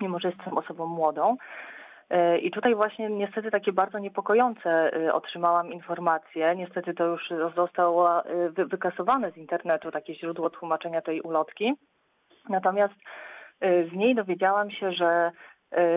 [0.00, 1.36] mimo że jestem osobą młodą.
[2.10, 6.56] E, I tutaj właśnie niestety takie bardzo niepokojące otrzymałam informacje.
[6.56, 11.74] Niestety to już zostało wy- wykasowane z internetu, takie źródło tłumaczenia tej ulotki.
[12.48, 12.94] Natomiast
[13.60, 15.30] z niej dowiedziałam się, że,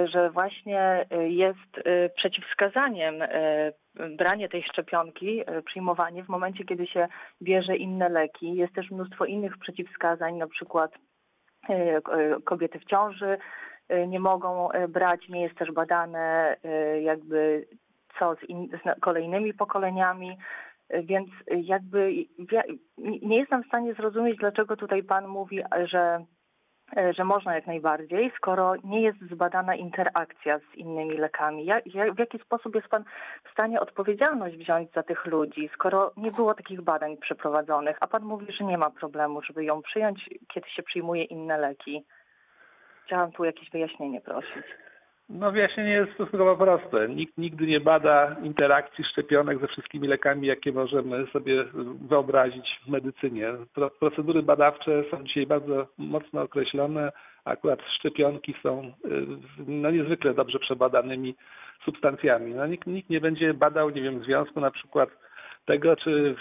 [0.05, 3.71] że właśnie e, jest e, przeciwwskazaniem e,
[4.17, 7.07] branie tej szczepionki, e, przyjmowanie w momencie, kiedy się
[7.41, 8.55] bierze inne leki.
[8.55, 10.91] Jest też mnóstwo innych przeciwwskazań, na przykład
[11.69, 12.01] e, e,
[12.43, 13.37] kobiety w ciąży
[13.89, 17.67] e, nie mogą e, brać, nie jest też badane e, jakby
[18.19, 20.37] co z, in, z kolejnymi pokoleniami.
[21.03, 22.13] Więc jakby
[22.51, 22.63] ja
[22.97, 26.25] nie jestem w stanie zrozumieć, dlaczego tutaj pan mówi, że,
[27.11, 31.65] że można jak najbardziej, skoro nie jest zbadana interakcja z innymi lekami.
[31.65, 33.03] Jak, jak, w jaki sposób jest pan
[33.43, 38.23] w stanie odpowiedzialność wziąć za tych ludzi, skoro nie było takich badań przeprowadzonych, a pan
[38.23, 42.05] mówi, że nie ma problemu, żeby ją przyjąć, kiedy się przyjmuje inne leki?
[43.05, 44.65] Chciałam tu jakieś wyjaśnienie prosić.
[45.29, 47.09] No wyjaśnienie jest stosunkowo proste.
[47.09, 51.65] Nikt nigdy nie bada interakcji szczepionek ze wszystkimi lekami, jakie możemy sobie
[52.09, 53.53] wyobrazić w medycynie.
[53.73, 57.11] Pro- Procedury badawcze są dzisiaj bardzo mocno określone.
[57.45, 59.25] Akurat szczepionki są y,
[59.67, 61.35] no, niezwykle dobrze przebadanymi
[61.85, 62.53] substancjami.
[62.53, 65.09] No, nikt, nikt nie będzie badał, nie wiem, w związku na przykład
[65.65, 66.35] tego, czy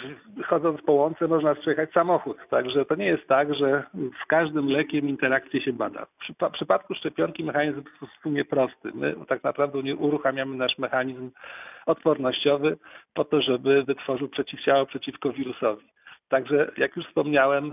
[0.47, 2.37] chodząc po łące można przejechać samochód.
[2.51, 3.85] Także to nie jest tak, że
[4.25, 6.07] z każdym lekiem interakcję się bada.
[6.07, 8.91] W przypa- przypadku szczepionki mechanizm jest w sumie prosty.
[8.95, 11.31] My tak naprawdę uruchamiamy nasz mechanizm
[11.87, 12.77] odpornościowy
[13.15, 15.94] po to, żeby wytworzył przeciwciało przeciwko wirusowi.
[16.29, 17.73] Także jak już wspomniałem, e,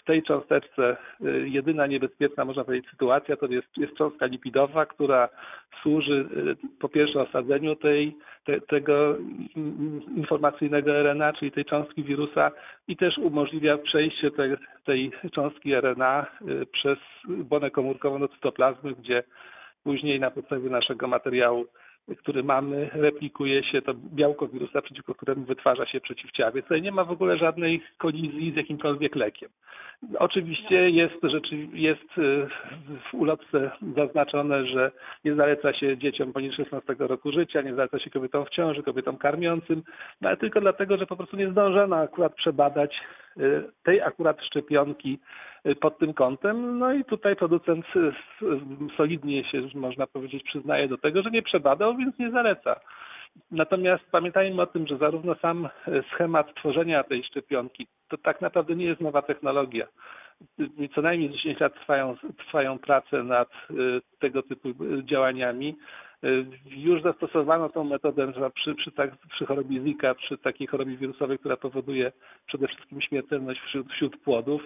[0.00, 5.28] w tej cząsteczce e, jedyna niebezpieczna, można powiedzieć, sytuacja to jest, jest cząstka lipidowa, która
[5.82, 9.16] służy e, po pierwsze osadzeniu tej, te, tego
[9.56, 12.50] in- informacyjnego RNA, czyli tej cząstki wirusa
[12.88, 16.26] i też umożliwia przejście te, tej cząstki RNA
[16.72, 19.22] przez bonę komórkową do cytoplazmy, gdzie
[19.84, 21.66] później na podstawie naszego materiału
[22.18, 26.50] który mamy, replikuje się to białko wirusa, przeciwko któremu wytwarza się przeciwciała.
[26.50, 29.48] Więc tutaj nie ma w ogóle żadnej kolizji z jakimkolwiek lekiem.
[30.18, 31.14] Oczywiście jest,
[31.72, 32.46] jest y,
[33.10, 34.90] w ulotce zaznaczone, że
[35.24, 39.16] nie zaleca się dzieciom poniżej 16 roku życia, nie zaleca się kobietom w ciąży, kobietom
[39.16, 39.82] karmiącym,
[40.20, 43.00] no ale tylko dlatego, że po prostu nie zdążono akurat przebadać
[43.36, 45.18] y, tej akurat szczepionki
[45.80, 46.78] pod tym kątem.
[46.78, 48.12] No i tutaj producent y,
[48.96, 52.80] solidnie się, można powiedzieć, przyznaje do tego, że nie przebadał, więc nie zaleca.
[53.50, 55.70] Natomiast pamiętajmy o tym, że zarówno sam e,
[56.12, 59.86] schemat tworzenia tej szczepionki to tak naprawdę nie jest nowa technologia.
[60.60, 65.76] Y, Co najmniej 10 lat trwają, trwają prace nad y, tego typu y, działaniami.
[66.24, 71.38] Y, Już zastosowano tą metodę przy, przy, tak, przy chorobie Zika, przy takiej chorobie wirusowej,
[71.38, 72.12] która powoduje
[72.46, 74.62] przede wszystkim śmiertelność wśród, wśród płodów.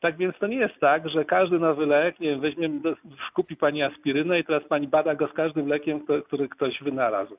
[0.00, 2.94] Tak więc to nie jest tak, że każdy nowy lek, nie wiem, weźmiemy, do,
[3.34, 7.36] kupi pani aspirynę i teraz pani bada go z każdym lekiem, który ktoś wynalazł.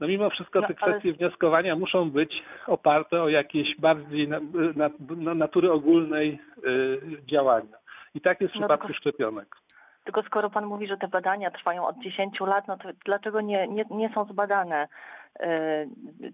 [0.00, 4.40] No mimo wszystko No, te ale- kwestie wnioskowania muszą być oparte o jakieś bardziej na,
[4.76, 7.76] na, na natury ogólnej y, działania.
[8.14, 9.56] I tak jest w No przypadku tylko- szczepionek.
[10.04, 13.68] Tylko skoro pan mówi, że te badania trwają od 10 lat, no to dlaczego nie,
[13.68, 14.88] nie, nie są zbadane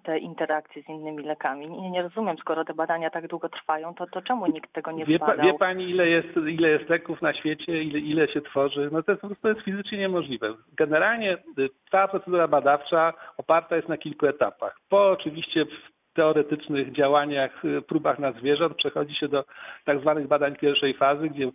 [0.03, 1.69] te interakcje z innymi lekami?
[1.71, 5.05] Nie, nie rozumiem, skoro te badania tak długo trwają, to, to czemu nikt tego nie
[5.05, 8.89] Wie, pa, wie pani, ile jest, ile jest leków na świecie, ile, ile się tworzy?
[8.93, 10.55] No to jest, po prostu jest fizycznie niemożliwe.
[10.77, 14.81] Generalnie y, cała procedura badawcza oparta jest na kilku etapach.
[14.89, 19.45] Po oczywiście w teoretycznych działaniach, y, próbach na zwierząt przechodzi się do
[19.85, 21.51] tak zwanych badań pierwszej fazy, gdzie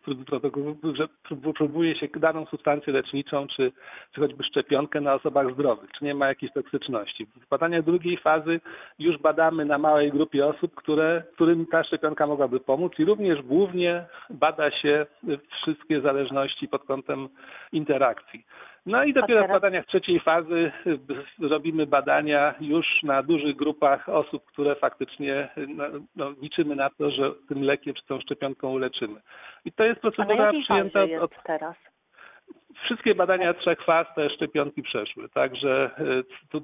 [1.56, 3.72] próbuje się daną substancję leczniczą, czy,
[4.12, 7.26] czy choćby szczepionkę na osobach zdrowych, czy nie ma jakiejś toksyczności.
[7.26, 8.60] W badaniach drugiej fazy
[9.00, 14.06] już badamy na małej grupie osób, które, którym ta szczepionka mogłaby pomóc i również głównie
[14.30, 15.06] bada się
[15.62, 17.30] wszystkie zależności pod kątem
[17.72, 18.44] interakcji.
[18.86, 20.72] No i dopiero w badaniach trzeciej fazy
[21.40, 25.84] robimy badania już na dużych grupach osób, które faktycznie no,
[26.16, 29.22] no, liczymy na to, że tym lekiem czy tą szczepionką uleczymy.
[29.66, 31.76] I to jest procedura przyjęta fazie od, jest teraz?
[32.84, 36.62] Wszystkie badania trzech faz te szczepionki przeszły, także y, tu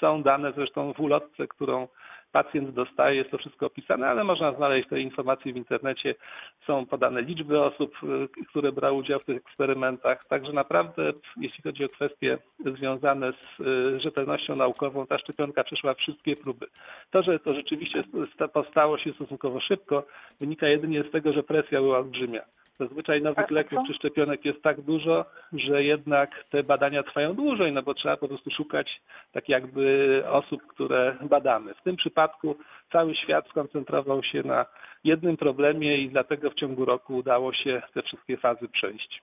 [0.00, 1.88] są dane zresztą w ulotce, którą
[2.34, 6.14] pacjent dostaje, jest to wszystko opisane, ale można znaleźć te informacje w internecie.
[6.66, 11.84] Są podane liczby osób, y, które brały udział w tych eksperymentach, także naprawdę jeśli chodzi
[11.84, 12.38] o kwestie
[12.76, 16.66] związane z y, rzetelnością naukową, ta szczepionka przeszła wszystkie próby.
[17.10, 20.06] To, że to rzeczywiście sta- powstało się stosunkowo szybko,
[20.40, 22.42] wynika jedynie z tego, że presja była olbrzymia.
[22.80, 27.82] Zazwyczaj nowych leków czy szczepionek jest tak dużo, że jednak te badania trwają dłużej, no
[27.82, 29.00] bo trzeba po prostu szukać
[29.32, 31.74] tak jakby osób, które badamy.
[31.74, 32.56] W tym przypadku
[32.92, 34.66] cały świat skoncentrował się na
[35.04, 39.22] jednym problemie i dlatego w ciągu roku udało się te wszystkie fazy przejść.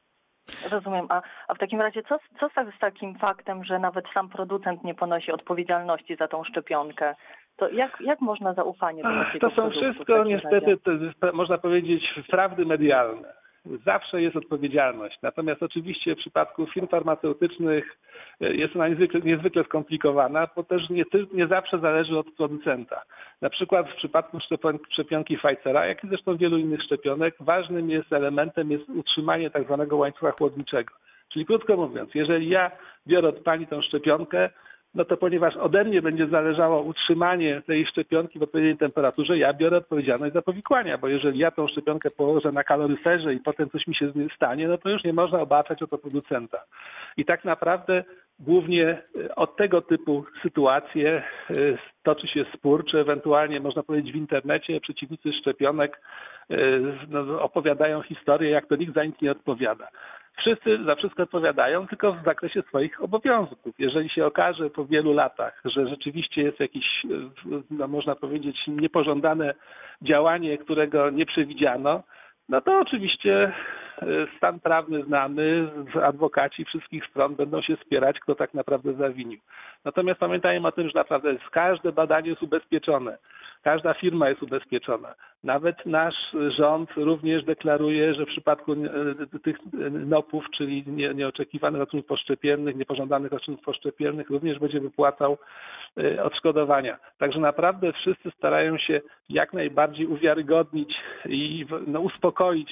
[0.72, 1.06] Rozumiem.
[1.10, 4.30] A, a w takim razie co, z- co z, z takim faktem, że nawet sam
[4.30, 7.16] producent nie ponosi odpowiedzialności za tą szczepionkę?
[7.58, 10.92] To jak, jak można zaufanie do takiego To są wszystko niestety, to
[11.34, 13.41] można powiedzieć, prawdy medialne.
[13.65, 15.17] Zawsze jest odpowiedzialność.
[15.21, 17.97] Natomiast oczywiście w przypadku firm farmaceutycznych
[18.41, 23.02] e, jest ona niezwykle, niezwykle skomplikowana, bo też nie, nie zawsze zależy od producenta.
[23.41, 28.13] Na przykład w przypadku szczepion- szczepionki Pfizera, jak i zresztą wielu innych szczepionek, ważnym jest
[28.13, 30.93] elementem jest utrzymanie tak zwanego łańcucha chłodniczego.
[31.30, 32.71] Czyli krótko mówiąc, jeżeli ja
[33.08, 34.50] biorę od pani tą szczepionkę,
[34.96, 39.78] no to ponieważ ode mnie będzie zależało utrzymanie tej szczepionki w odpowiedniej temperaturze, ja biorę
[39.78, 43.96] odpowiedzialność za powikłania, bo jeżeli ja tą szczepionkę położę na kaloryferze i potem coś mi
[43.96, 46.58] się z nim stanie, no to już nie można obarczać o to producenta.
[47.18, 48.04] I tak naprawdę
[48.40, 51.54] głównie e, od tego typu sytuacje e,
[52.04, 56.02] toczy się spór, czy ewentualnie można powiedzieć w internecie przeciwnicy szczepionek
[56.50, 56.56] e,
[57.10, 59.88] no, opowiadają historię, jak to nikt za nic nie odpowiada
[60.38, 63.76] wszyscy za wszystko odpowiadają, tylko w zakresie swoich obowiązków.
[63.80, 66.86] Jeżeli się okaże po wielu latach, że rzeczywiście jest jakieś,
[67.72, 69.54] no można powiedzieć, niepożądane
[70.02, 72.04] działanie, którego nie przewidziano,
[72.50, 73.52] no to oczywiście
[74.02, 74.06] e,
[74.38, 75.70] stan prawny znany,
[76.04, 79.39] adwokaci wszystkich stron będą się spierać, kto tak naprawdę zawinił.
[79.86, 83.17] Natomiast pamiętajmy o tym, że naprawdę każde badanie jest ubezpieczone.
[83.62, 85.15] Każda firma jest ubezpieczona.
[85.43, 89.58] Nawet nasz rząd również deklaruje, że w przypadku e, tych
[89.91, 90.84] NOP-ów, czyli
[91.15, 95.38] nieoczekiwanych odczynów poszczepiennych, niepożądanych odczynów poszczepiennych, również będzie wypłacał
[95.97, 96.97] e, odszkodowania.
[97.17, 100.93] Także naprawdę wszyscy starają się jak najbardziej uwiarygodnić
[101.26, 102.71] i no, uspokoić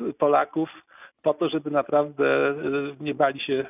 [0.00, 0.70] e, Polaków
[1.22, 2.54] po to, żeby naprawdę
[3.00, 3.66] nie bali się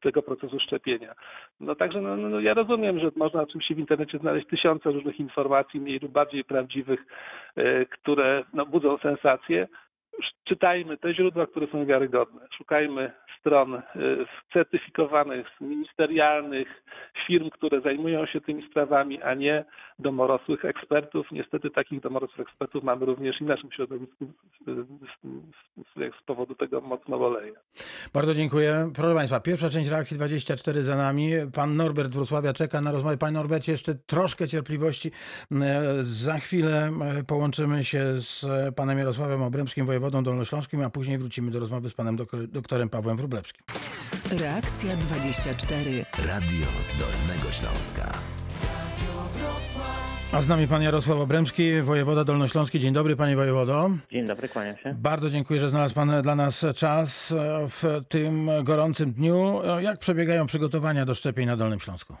[0.00, 1.14] tego procesu szczepienia.
[1.60, 5.80] No także no, no, ja rozumiem, że można oczywiście w internecie znaleźć tysiące różnych informacji,
[5.80, 7.06] mniej lub bardziej prawdziwych,
[7.56, 9.68] e, które no, budzą sensację.
[10.44, 12.40] Czytajmy te źródła, które są wiarygodne.
[12.58, 13.82] Szukajmy stron e,
[14.52, 16.68] certyfikowanych, ministerialnych,
[17.26, 19.64] firm, które zajmują się tymi sprawami, a nie
[19.98, 21.26] domorosłych ekspertów.
[21.32, 24.26] Niestety takich domorosłych ekspertów mamy również i w naszym środowisku
[26.20, 27.52] z powodu tego mocno boleje.
[28.14, 28.90] Bardzo dziękuję.
[28.94, 31.30] Proszę Państwa, pierwsza część reakcji 24 za nami.
[31.54, 33.16] Pan Norbert Wrocławia czeka na rozmowę.
[33.16, 35.10] Panie Norbercie, jeszcze troszkę cierpliwości.
[36.00, 36.90] Za chwilę
[37.26, 42.16] połączymy się z panem Jarosławem Obremskim, wojewodą dolnośląskim, a później wrócimy do rozmowy z panem
[42.48, 43.64] doktorem Pawłem Wróblewskim.
[44.40, 45.80] Reakcja 24.
[46.32, 48.02] Radio z Dolnego Śląska.
[50.32, 52.78] A z nami pan Jarosław Obremski, wojewoda dolnośląski.
[52.80, 53.90] Dzień dobry panie wojewodo.
[54.12, 54.94] Dzień dobry, kłaniam się.
[54.98, 57.34] Bardzo dziękuję, że znalazł pan dla nas czas
[57.68, 59.60] w tym gorącym dniu.
[59.80, 62.14] Jak przebiegają przygotowania do szczepień na Dolnym Śląsku?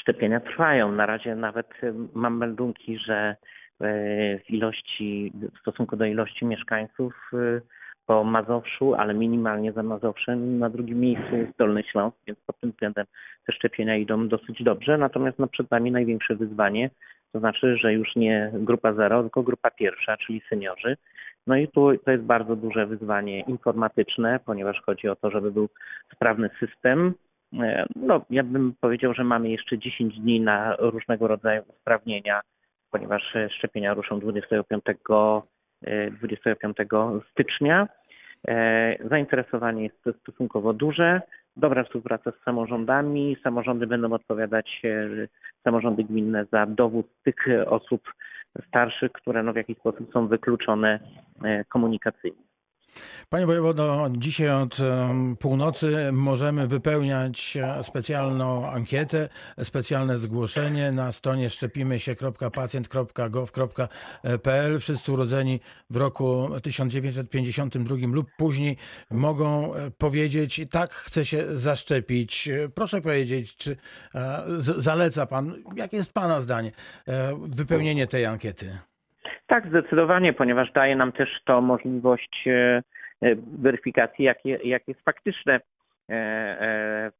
[0.00, 0.92] Szczepienia trwają.
[0.92, 1.66] Na razie nawet
[2.14, 3.36] mam meldunki, że e,
[3.80, 7.60] w ilości, w stosunku do ilości mieszkańców e,
[8.06, 10.58] po Mazowszu, ale minimalnie za Mazowszem.
[10.58, 13.06] Na drugim miejscu jest Dolny Śląsk, więc pod tym względem
[13.46, 14.98] te szczepienia idą dosyć dobrze.
[14.98, 16.90] Natomiast no, przed nami największe wyzwanie,
[17.32, 20.96] to znaczy, że już nie grupa zero, tylko grupa pierwsza, czyli seniorzy.
[21.46, 25.68] No i tu to jest bardzo duże wyzwanie informatyczne, ponieważ chodzi o to, żeby był
[26.14, 27.14] sprawny system.
[27.52, 32.40] E, no, ja bym powiedział, że mamy jeszcze 10 dni na różnego rodzaju usprawnienia,
[32.90, 34.84] ponieważ szczepienia ruszą 25
[36.20, 36.76] 25
[37.30, 37.88] stycznia.
[38.48, 41.20] E, zainteresowanie jest stosunkowo duże.
[41.56, 43.36] Dobra współpraca z samorządami.
[43.42, 45.08] Samorządy będą odpowiadać, e,
[45.64, 48.12] samorządy gminne za dowód tych osób
[48.68, 51.00] starszych, które no w jakiś sposób są wykluczone
[51.44, 52.45] e, komunikacyjnie.
[53.28, 54.76] Panie wojewodo, dzisiaj od
[55.40, 59.28] północy możemy wypełniać e, specjalną ankietę,
[59.62, 64.80] specjalne zgłoszenie na stronie szczepimy się.pacjent.gov.pl.
[64.80, 68.76] Wszyscy urodzeni w roku 1952 lub później
[69.10, 72.48] mogą e, powiedzieć, tak, chcę się zaszczepić.
[72.74, 73.76] Proszę powiedzieć, czy
[74.14, 76.72] e, zaleca pan, jakie jest pana zdanie,
[77.48, 78.78] wypełnienie tej ankiety?
[79.46, 82.82] Tak, zdecydowanie, ponieważ daje nam też to możliwość e,
[83.22, 85.60] e, weryfikacji, jakie, jak jest faktyczne
[86.10, 87.10] e,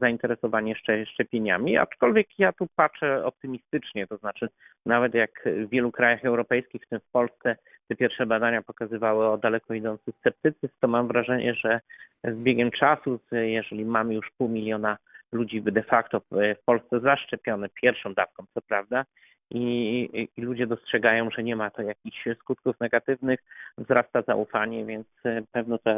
[0.00, 0.74] zainteresowanie
[1.06, 4.48] szczepieniami, aczkolwiek ja tu patrzę optymistycznie, to znaczy
[4.86, 7.56] nawet jak w wielu krajach europejskich, w tym w Polsce,
[7.88, 11.80] te pierwsze badania pokazywały o daleko idący sceptycyzm, to mam wrażenie, że
[12.24, 14.98] z biegiem czasu, jeżeli mamy już pół miliona
[15.32, 19.04] ludzi de facto w Polsce zaszczepione pierwszą dawką, co prawda,
[19.50, 23.40] i, i, ludzie dostrzegają, że nie ma to jakichś skutków negatywnych,
[23.78, 25.90] wzrasta zaufanie, więc e, pewno to,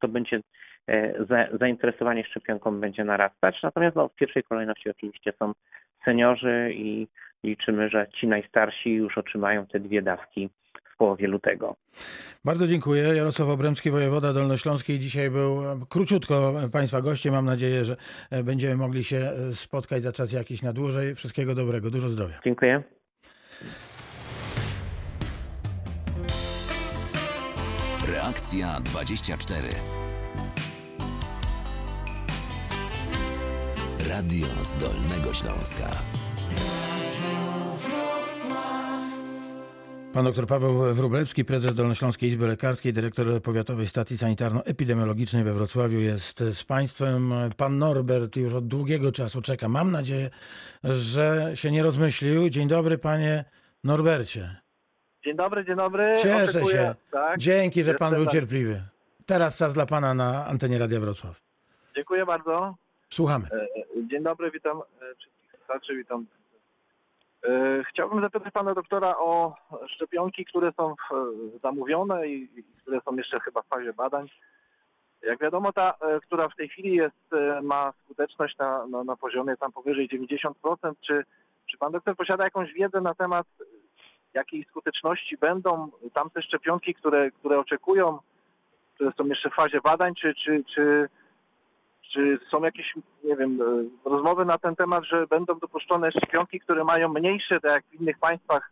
[0.00, 0.40] to będzie
[0.86, 3.62] e, za, zainteresowanie szczepionką będzie narastać.
[3.62, 5.52] Natomiast no, w pierwszej kolejności oczywiście są
[6.04, 7.08] seniorzy i
[7.44, 10.50] liczymy, że ci najstarsi już otrzymają te dwie dawki
[10.96, 11.76] połowie lutego.
[12.44, 13.02] Bardzo dziękuję.
[13.02, 14.98] Jarosław Obremski, wojewoda dolnośląskiej.
[14.98, 17.34] Dzisiaj był króciutko Państwa gościem.
[17.34, 17.96] Mam nadzieję, że
[18.44, 21.14] będziemy mogli się spotkać za czas jakiś na dłużej.
[21.14, 21.90] Wszystkiego dobrego.
[21.90, 22.40] Dużo zdrowia.
[22.44, 22.82] Dziękuję.
[28.08, 29.68] Reakcja 24.
[34.08, 36.11] Radio z Dolnego Śląska.
[40.14, 46.38] Pan dr Paweł Wróblewski, prezes Dolnośląskiej Izby Lekarskiej, dyrektor Powiatowej Stacji Sanitarno-Epidemiologicznej we Wrocławiu jest
[46.52, 47.32] z Państwem.
[47.56, 49.68] Pan Norbert już od długiego czasu czeka.
[49.68, 50.30] Mam nadzieję,
[50.84, 52.48] że się nie rozmyślił.
[52.48, 53.44] Dzień dobry, panie
[53.84, 54.56] Norbercie.
[55.24, 56.14] Dzień dobry, dzień dobry.
[56.22, 56.94] Cieszę Oczekuję, się.
[57.10, 57.38] Tak?
[57.38, 58.32] Dzięki, że pan Jestem był tak.
[58.32, 58.82] cierpliwy.
[59.26, 61.42] Teraz czas dla pana na antenie Radia Wrocław.
[61.96, 62.74] Dziękuję bardzo.
[63.10, 63.46] Słuchamy.
[63.52, 63.66] E,
[64.10, 64.82] Dzień dobry, witam e,
[65.14, 66.26] wszystkich słuchaczy, witam.
[67.44, 69.54] E, Chciałbym zapytać pana doktora o
[69.88, 72.48] szczepionki, które są w- zamówione i
[72.82, 74.28] które są jeszcze chyba w fazie badań.
[75.22, 79.16] Jak wiadomo, ta, e, która w tej chwili jest, e, ma skuteczność na, na, na
[79.16, 80.94] poziomie tam powyżej 90%.
[81.06, 81.24] Czy,
[81.70, 83.64] czy pan doktor posiada jakąś wiedzę na temat e,
[84.34, 88.18] jakiej skuteczności będą tamte szczepionki, które, które oczekują,
[88.94, 91.08] które są jeszcze w fazie badań, czy, czy, czy,
[92.14, 92.94] czy są jakieś,
[93.24, 97.72] nie wiem, e, rozmowy na ten temat, że będą dopuszczone szczepionki, które mają mniejsze, tak
[97.72, 98.70] jak w innych państwach,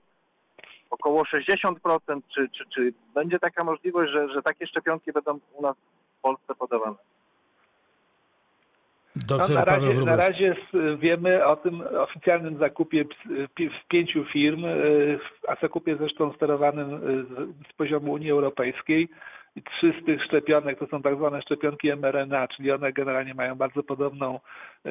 [0.91, 5.77] około 60%, czy, czy, czy będzie taka możliwość, że, że takie szczepionki będą u nas
[6.19, 6.97] w Polsce podawane?
[9.31, 10.57] No, na, razie, na razie
[10.99, 13.05] wiemy o tym oficjalnym zakupie
[13.59, 17.25] w pięciu firm, y, a zakupie zresztą sterowanym y,
[17.71, 19.09] z, poziomu Unii Europejskiej.
[19.57, 23.55] I trzy z tych szczepionek to są tak zwane szczepionki mRNA, czyli one generalnie mają
[23.55, 24.41] bardzo podobną
[24.87, 24.91] y,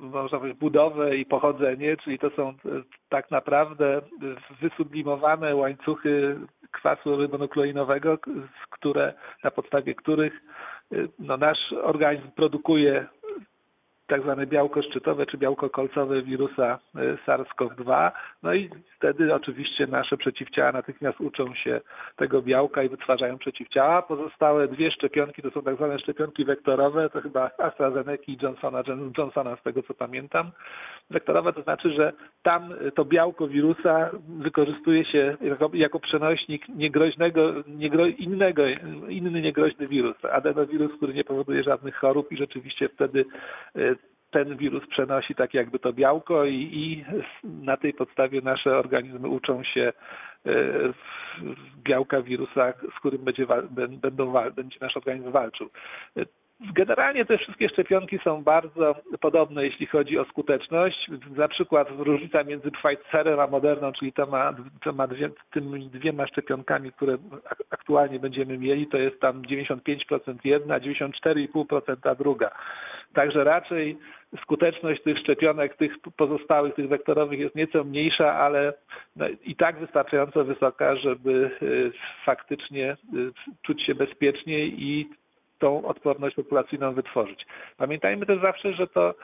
[0.00, 2.54] można powiedzieć, budowę i pochodzenie, czyli to są
[3.08, 4.00] tak naprawdę
[4.60, 6.36] wysublimowane łańcuchy
[6.72, 8.18] kwasu rybonukleinowego,
[8.70, 9.14] które,
[9.44, 10.32] na podstawie których
[11.18, 13.06] no, nasz organizm produkuje
[14.06, 18.10] tak zwane białko szczytowe czy białko kolcowe wirusa y, SARS-CoV-2.
[18.42, 21.80] No i wtedy oczywiście nasze przeciwciała natychmiast uczą się
[22.16, 24.02] tego białka i wytwarzają przeciwciała.
[24.02, 28.82] Pozostałe dwie szczepionki to są tak zwane szczepionki wektorowe, to chyba AstraZeneca i Johnsona,
[29.18, 30.50] Johnsona z tego co pamiętam.
[31.10, 38.06] Wektorowe to znaczy, że tam to białko wirusa wykorzystuje się jako, jako przenośnik niegroźnego, niegro,
[38.06, 38.62] innego,
[39.08, 43.24] inny niegroźny wirus, adenowirus, który nie powoduje żadnych chorób i rzeczywiście wtedy
[43.76, 43.94] y,
[44.34, 47.04] ten wirus przenosi tak jakby to białko i, i
[47.44, 49.92] na tej podstawie nasze organizmy uczą się
[50.44, 53.46] w- białka wirusa, z którym będzie,
[54.02, 55.70] będą, będzie nasz organizm walczył.
[56.60, 61.10] Generalnie te wszystkie szczepionki są bardzo podobne, jeśli chodzi o skuteczność.
[61.36, 67.18] Na przykład różnica między Pfizerem a Moderną, czyli toma, toma dwie, tymi dwiema szczepionkami, które
[67.50, 72.50] ak- aktualnie będziemy mieli, to jest tam 95% jedna, 94,5% ta druga.
[73.14, 73.98] Także raczej
[74.42, 78.72] skuteczność tych szczepionek, tych pozostałych, tych wektorowych jest nieco mniejsza, ale
[79.16, 81.92] no, i tak wystarczająco wysoka, żeby y,
[82.24, 83.32] faktycznie y,
[83.62, 85.08] czuć się bezpieczniej i
[85.64, 87.46] tą odporność populacyjną wytworzyć.
[87.76, 89.14] Pamiętajmy też zawsze, że to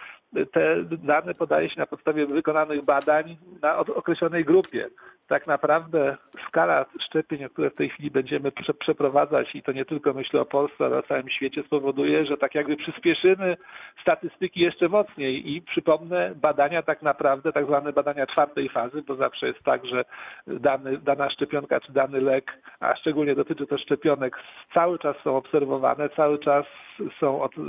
[0.52, 4.88] te dane podaje się na podstawie wykonanych badań na określonej grupie.
[5.28, 6.16] Tak naprawdę
[6.48, 10.44] skala szczepień, które w tej chwili będziemy prze, przeprowadzać i to nie tylko myślę o
[10.44, 13.56] Polsce, ale o całym świecie spowoduje, że tak jakby przyspieszymy
[14.02, 19.46] statystyki jeszcze mocniej i przypomnę badania tak naprawdę, tak zwane badania czwartej fazy, bo zawsze
[19.46, 20.04] jest tak, że
[20.46, 24.36] dany, dana szczepionka czy dany lek, a szczególnie dotyczy to szczepionek,
[24.74, 26.66] cały czas są obserwowane, cały czas
[27.20, 27.60] są od, y,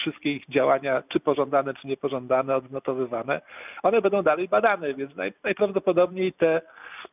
[0.00, 3.40] wszystkie ich działania, czy pożądane, czy niepożądane, odnotowywane.
[3.82, 6.60] One będą dalej badane, więc naj, najprawdopodobniej te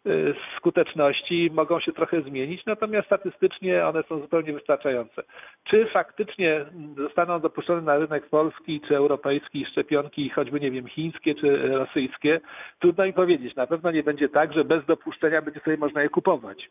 [0.07, 5.24] y, skuteczności mogą się trochę zmienić, natomiast statystycznie one są zupełnie wystarczające.
[5.63, 6.65] Czy faktycznie
[6.97, 12.41] zostaną dopuszczone na rynek polski czy europejski szczepionki, choćby nie wiem, chińskie czy rosyjskie,
[12.80, 13.55] trudno mi powiedzieć.
[13.55, 16.70] Na pewno nie będzie tak, że bez dopuszczenia będzie sobie można je kupować.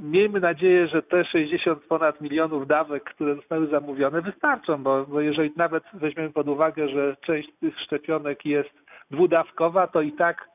[0.00, 5.52] Miejmy nadzieję, że te 60 ponad milionów dawek, które zostały zamówione, wystarczą, bo, bo jeżeli
[5.56, 8.70] nawet weźmiemy pod uwagę, że część tych szczepionek jest
[9.10, 10.48] dwudawkowa, to i tak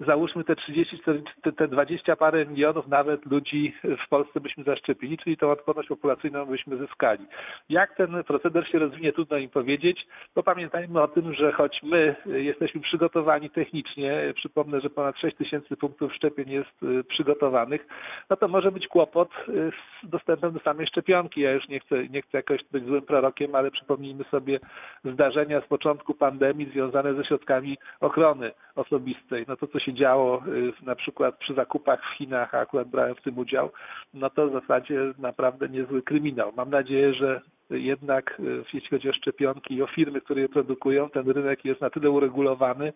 [0.00, 0.98] załóżmy te 30,
[1.42, 3.74] te- te 20 parę milionów nawet ludzi
[4.06, 7.26] w Polsce byśmy zaszczepili, czyli tą odporność populacyjną byśmy zyskali.
[7.68, 12.16] Jak ten proceder się rozwinie, trudno im powiedzieć, bo pamiętajmy o tym, że choć my
[12.26, 17.86] jesteśmy przygotowani technicznie, przypomnę, że ponad 6 tysięcy punktów szczepień jest y, przygotowanych,
[18.30, 19.70] no to może być kłopot y,
[20.02, 21.40] z dostępem do samej szczepionki.
[21.40, 24.60] Ja już nie chcę, nie chcę jakoś być złym prorokiem, ale przypomnijmy sobie
[25.04, 29.44] zdarzenia z początku pandemii związane ze środkami ochrony osobistej.
[29.48, 33.14] No to, co się działo y, na przykład przy zakupach w Chinach, a akurat brałem
[33.14, 33.70] w tym udział,
[34.14, 36.52] no to w zasadzie naprawdę niezły kryminał.
[36.56, 41.10] Mam nadzieję, że jednak y, jeśli chodzi o szczepionki i o firmy, które je produkują,
[41.10, 42.92] ten rynek jest na tyle uregulowany,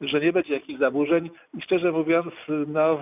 [0.00, 2.34] że nie będzie jakichś zaburzeń i szczerze mówiąc,
[2.66, 2.98] no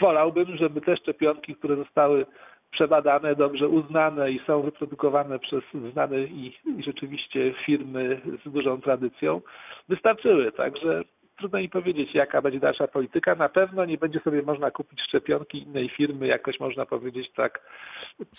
[0.00, 2.26] wolałbym, żeby te szczepionki, które zostały
[2.70, 6.46] przebadane, dobrze uznane i są wyprodukowane przez znane i,
[6.78, 9.40] i rzeczywiście firmy z dużą tradycją,
[9.88, 10.52] wystarczyły.
[10.52, 11.02] Także
[11.38, 13.34] trudno mi powiedzieć, jaka będzie dalsza polityka.
[13.34, 17.60] Na pewno nie będzie sobie można kupić szczepionki innej firmy, jakoś można powiedzieć tak,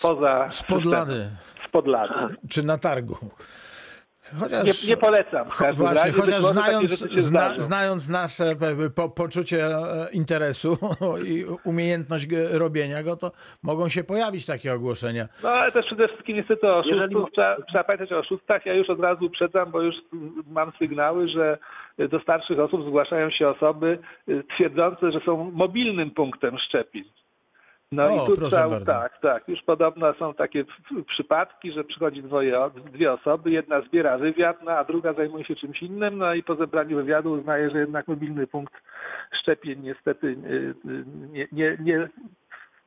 [0.02, 0.50] poza...
[0.50, 1.30] Spod lady.
[1.68, 2.36] Spod lady.
[2.50, 3.16] Czy na targu.
[4.40, 5.48] Chociaż, nie, nie polecam.
[5.74, 8.56] Właśnie, razie, chociaż znając, zna, zna, znając nasze
[8.94, 10.78] po, poczucie e, interesu
[11.30, 13.30] i umiejętność robienia go, to
[13.62, 15.28] mogą się pojawić takie ogłoszenia.
[15.42, 18.66] No ale też przede wszystkim niestety o oszustów, trzeba, trzeba pamiętać o oszustach.
[18.66, 19.94] Ja już od razu uprzedzam, bo już
[20.46, 21.58] mam sygnały, że
[21.98, 23.98] do starszych osób zgłaszają się osoby
[24.28, 27.04] e, twierdzące, że są mobilnym punktem szczepień.
[27.92, 28.86] No o, i tu bardzo.
[28.86, 29.48] tak, tak.
[29.48, 30.64] Już podobno są takie
[31.06, 35.82] przypadki, że przychodzi dwoje, dwie osoby, jedna zbiera wywiad, no, a druga zajmuje się czymś
[35.82, 38.74] innym, no i po zebraniu wywiadu uznaje, że jednak mobilny punkt
[39.42, 40.36] szczepień niestety
[41.32, 42.08] nie, nie, nie,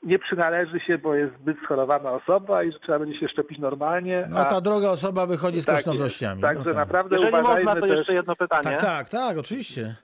[0.04, 4.28] nie przynależy się, bo jest zbyt schorowana osoba i że trzeba będzie się szczepić normalnie.
[4.30, 6.42] No a ta druga osoba wychodzi z tak kosztownościami.
[6.42, 6.76] Także no tak.
[6.76, 7.98] naprawdę Jeżeli uważajmy można, to też...
[7.98, 8.64] jeszcze jedno pytanie.
[8.64, 9.96] Tak, tak, tak, oczywiście.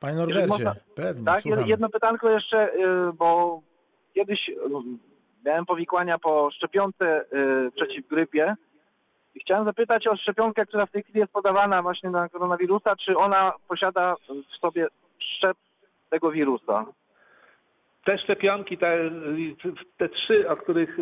[0.00, 1.66] Panie Norbercie, można- pewnie, Tak, słucham.
[1.66, 3.60] jedno pytanko jeszcze, y, bo
[4.14, 4.54] kiedyś y,
[5.44, 8.54] miałem powikłania po szczepionce y, przeciw grypie
[9.34, 13.16] i chciałem zapytać o szczepionkę, która w tej chwili jest podawana właśnie na koronawirusa, czy
[13.16, 14.14] ona posiada
[14.50, 14.86] w sobie
[15.18, 15.56] szczep
[16.10, 16.86] tego wirusa?
[18.04, 19.10] te szczepionki, te,
[19.98, 20.96] te trzy, o których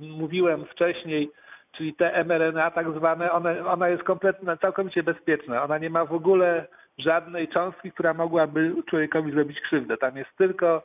[0.00, 1.30] mówiłem wcześniej,
[1.76, 5.62] czyli te mRNA tak zwane, one, ona jest kompletnie, całkowicie bezpieczna.
[5.64, 6.66] Ona nie ma w ogóle
[6.98, 9.96] żadnej cząstki, która mogłaby człowiekowi zrobić krzywdę.
[9.96, 10.82] Tam jest tylko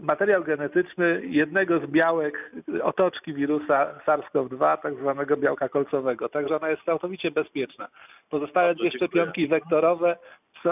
[0.00, 2.52] materiał genetyczny jednego z białek
[2.82, 6.28] otoczki wirusa SARS-CoV-2, tak zwanego białka kolcowego.
[6.28, 7.88] Także ona jest całkowicie bezpieczna.
[8.30, 10.16] Pozostałe dwie szczepionki wektorowe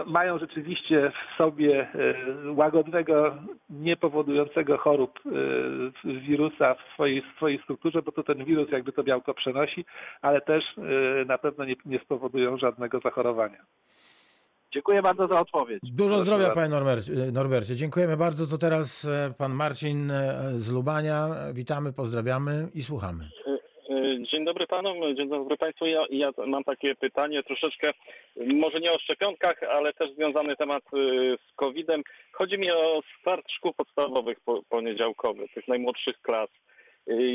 [0.06, 3.36] mają rzeczywiście w sobie y, łagodnego,
[3.70, 9.02] niepowodującego chorób y, wirusa w swojej, w swojej strukturze, bo to ten wirus jakby to
[9.02, 9.84] białko przenosi,
[10.22, 13.58] ale też y, na pewno nie, nie spowodują żadnego zachorowania.
[14.74, 15.80] Dziękuję bardzo za odpowiedź.
[15.82, 17.12] Dużo zdrowia, panie Norbercie.
[17.32, 17.76] Norbercie.
[17.76, 18.46] Dziękujemy bardzo.
[18.46, 21.28] To teraz e, pan Marcin e, z Lubania.
[21.52, 23.24] Witamy, pozdrawiamy i słuchamy.
[23.46, 25.86] E, Dzień dobry panom, dzień dobry państwu.
[25.86, 27.90] Ja, ja mam takie pytanie troszeczkę,
[28.46, 30.82] może nie o szczepionkach, ale też związany temat
[31.50, 32.02] z COVID-em.
[32.32, 36.48] Chodzi mi o start szkół podstawowych po, poniedziałkowych, tych najmłodszych klas.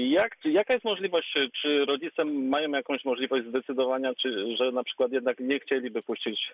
[0.10, 5.40] Jak, jaka jest możliwość, czy- rodzice mają jakąś możliwość zdecydowania, czy, że na przykład jednak
[5.40, 6.52] nie chcieliby puścić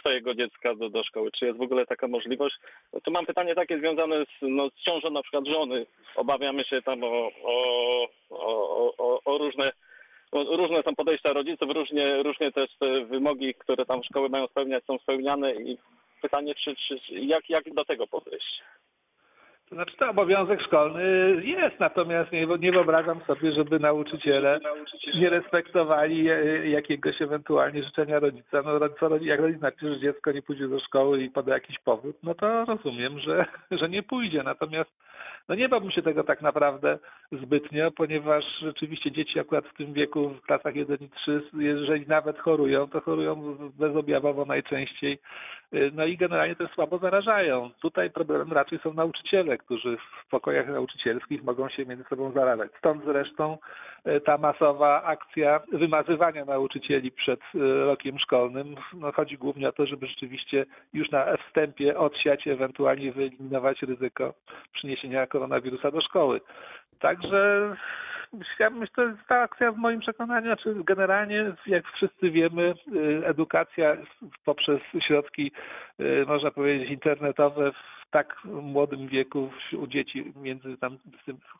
[0.00, 1.30] swojego dziecka do, do szkoły?
[1.30, 2.56] Czy jest w ogóle taka możliwość?
[3.04, 5.86] To mam pytanie takie związane z, no, z ciążą na przykład żony.
[6.16, 9.70] Obawiamy się tam o, o, o, o, różne
[10.32, 14.98] różne są podejścia rodziców, różnie, różnie też te wymogi, które tam szkoły mają spełniać, są
[14.98, 15.78] spełniane i
[16.22, 18.62] pytanie, czy, czy jak, jak do tego podejść?
[19.72, 21.02] Znaczy, to obowiązek szkolny
[21.44, 24.60] jest, natomiast nie, nie wyobrażam sobie, żeby nauczyciele
[25.14, 28.62] nie respektowali e, jakiegoś ewentualnie życzenia rodzica.
[28.62, 32.16] No, co, jak rodzic napisze, że dziecko nie pójdzie do szkoły i poda jakiś powód,
[32.22, 34.42] no to rozumiem, że, że nie pójdzie.
[34.42, 34.90] Natomiast
[35.48, 36.98] no nie bałbym się tego tak naprawdę
[37.32, 42.38] zbytnio, ponieważ rzeczywiście dzieci akurat w tym wieku, w klasach 1 i 3, jeżeli nawet
[42.38, 45.18] chorują, to chorują bezobjawowo najczęściej.
[45.92, 47.70] No i generalnie też słabo zarażają.
[47.82, 52.70] Tutaj problemem raczej są nauczyciele, którzy w pokojach nauczycielskich mogą się między sobą zarażać.
[52.78, 53.58] Stąd zresztą
[54.06, 58.74] y, ta masowa akcja wymazywania nauczycieli przed y, rokiem szkolnym.
[58.94, 64.34] No, chodzi głównie o to, żeby rzeczywiście już na wstępie odsiać, ewentualnie wyeliminować ryzyko
[64.72, 66.40] przyniesienia koronawirusa do szkoły.
[66.98, 67.76] Także
[68.54, 73.96] chciałbym, to jest ta akcja w moim przekonaniu, znaczy generalnie, jak wszyscy wiemy, y, edukacja
[74.44, 75.52] poprzez środki,
[76.00, 77.72] y, można powiedzieć, internetowe
[78.10, 80.98] tak młodym wieku u dzieci między tam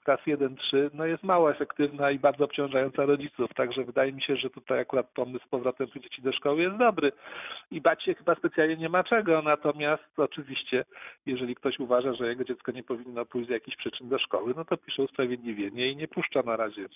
[0.05, 3.55] klas 1-3, no jest mało efektywna i bardzo obciążająca rodziców.
[3.55, 7.13] Także wydaje mi się, że tutaj akurat pomysł z powrotem dzieci do szkoły jest dobry.
[7.71, 9.43] I bać się chyba specjalnie nie ma czego.
[9.43, 10.85] Natomiast oczywiście,
[11.27, 14.65] jeżeli ktoś uważa, że jego dziecko nie powinno pójść z jakichś przyczyn do szkoły, no
[14.65, 16.89] to pisze usprawiedliwienie i nie puszcza na razie.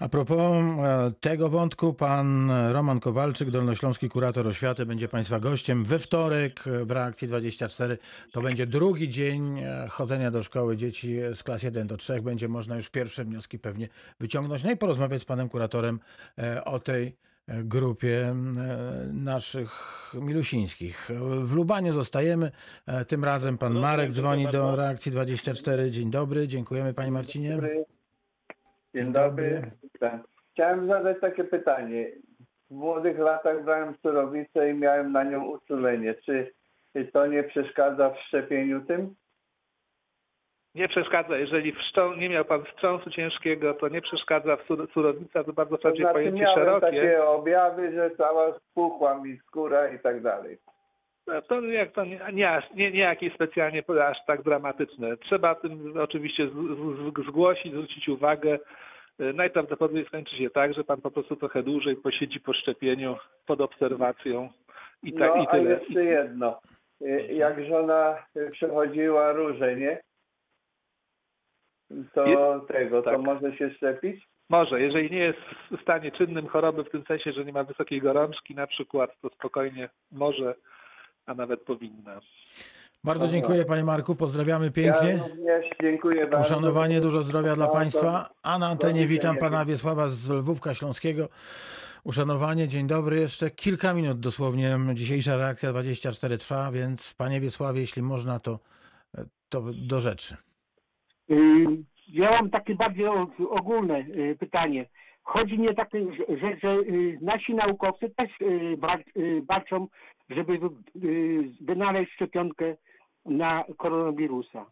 [0.00, 5.98] A propos e, tego wątku, pan Roman Kowalczyk, dolnośląski kurator oświaty, będzie Państwa gościem we
[5.98, 7.98] wtorek e, w Reakcji 24.
[8.32, 12.22] To będzie drugi dzień e, chodzenia do szkoły dzieci z klas 1 do 3.
[12.22, 13.88] Będzie można już pierwsze wnioski pewnie
[14.20, 14.64] wyciągnąć.
[14.64, 16.00] No i porozmawiać z panem kuratorem
[16.64, 17.16] o tej
[17.48, 18.36] grupie
[19.12, 19.70] naszych
[20.14, 21.10] milusińskich.
[21.44, 22.50] W Lubaniu zostajemy.
[23.08, 25.90] Tym razem pan Marek dzwoni do Reakcji 24.
[25.90, 27.58] Dzień dobry, dziękujemy panie Marcinie.
[28.94, 29.62] Dzień dobry.
[30.00, 30.20] Tak.
[30.52, 32.06] Chciałem zadać takie pytanie.
[32.70, 36.14] W młodych latach brałem surowicę i miałem na nią uczulenie.
[36.14, 36.52] Czy
[37.12, 39.14] to nie przeszkadza w szczepieniu tym?
[40.74, 45.52] Nie przeszkadza, jeżeli wstrząs, nie miał pan wstrząsu ciężkiego, to nie przeszkadza sur, surownica, to
[45.52, 46.86] bardzo To wprawdzie znaczy pojęcie miałem szerokie.
[46.86, 50.58] takie objawy, że cała spuchła mi skóra i tak dalej.
[51.26, 55.16] No to jak to nie, nie, nie, nie jakieś specjalnie aż tak dramatyczne.
[55.16, 58.58] Trzeba tym oczywiście z, z, zgłosić, zwrócić uwagę.
[59.20, 63.16] Y, Najprawdopodobniej skończy się tak, że pan po prostu trochę dłużej posiedzi po szczepieniu
[63.46, 64.48] pod obserwacją
[65.02, 65.70] i tak no, i a tyle.
[65.80, 66.60] jeszcze jedno.
[67.02, 70.00] Y, Jak żona przechodziła róże, nie?
[72.14, 73.20] To Je- tego, to tak.
[73.20, 74.26] może się szczepić?
[74.50, 75.38] Może, jeżeli nie jest
[75.70, 79.28] w stanie czynnym choroby, w tym sensie, że nie ma wysokiej gorączki na przykład, to
[79.28, 80.54] spokojnie może,
[81.26, 82.20] a nawet powinna.
[83.04, 85.08] Bardzo dziękuję panie Marku, pozdrawiamy pięknie.
[85.10, 86.48] Ja również dziękuję bardzo.
[86.48, 88.30] Uszanowanie, dużo zdrowia dla Państwa.
[88.42, 89.36] A na antenie witam.
[89.36, 91.28] Pana Wiesława z Lwówka Śląskiego.
[92.04, 93.18] Uszanowanie, dzień dobry.
[93.20, 94.76] Jeszcze kilka minut dosłownie.
[94.94, 98.58] Dzisiejsza reakcja 24 trwa, więc Panie Wiesławie, jeśli można, to,
[99.48, 100.36] to do rzeczy.
[101.30, 101.34] Y,
[102.08, 103.06] Ja mam takie bardziej
[103.50, 104.86] ogólne y, pytanie.
[105.22, 108.30] Chodzi mi o takie, że, że, y, nasi naukowcy też
[108.78, 108.98] wa-
[109.48, 109.86] walczą,
[110.30, 110.60] żeby y,
[111.60, 112.76] wynaleźć szczepionkę
[113.24, 114.66] na koronawirusa.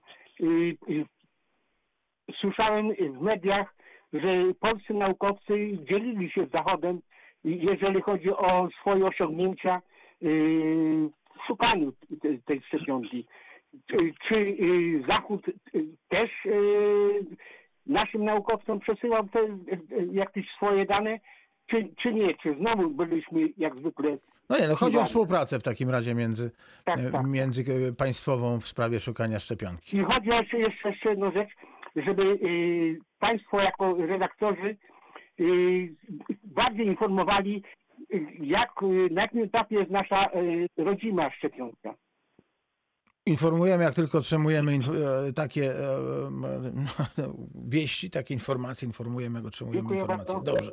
[2.41, 3.75] Słyszałem w mediach,
[4.13, 7.01] że polscy naukowcy dzielili się z Zachodem,
[7.45, 9.83] jeżeli chodzi o swoje osiągnięcia
[10.23, 10.27] y,
[11.39, 13.27] w szukaniu te- tej szczepionki.
[14.29, 15.47] Czy, y, Zachód
[16.09, 16.31] też
[17.87, 19.59] naszym naukowcom przesyłał te
[20.13, 21.21] jakieś swoje dane,
[21.67, 22.35] czy, czy nie?
[22.35, 24.19] Czy znowu byliśmy jak zwykle
[24.49, 26.51] No nie, no chodzi o współpracę w takim razie między,
[26.85, 27.27] Tak, e, tak.
[27.27, 29.97] międzypaństwową w sprawie szukania szczepionki.
[29.97, 31.51] I chodzi o jeszcze, jeszcze, jedną rzecz,
[31.97, 34.77] żeby y, Państwo jako redaktorzy
[35.41, 35.95] y,
[36.45, 37.63] bardziej informowali,
[38.41, 38.71] jak,
[39.11, 41.95] na jakim etapie jest nasza y, rodzima szczepionka.
[43.27, 44.79] Informujemy, jak tylko otrzymujemy
[45.29, 45.97] e, takie e,
[47.19, 47.33] e,
[47.69, 50.35] wieści, takie informacje, informujemy, jak otrzymujemy Dziękuję informacje.
[50.35, 50.53] bardzo.
[50.53, 50.73] Dobrze.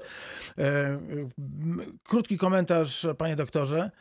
[2.03, 3.91] Krótki komentarz, panie doktorze.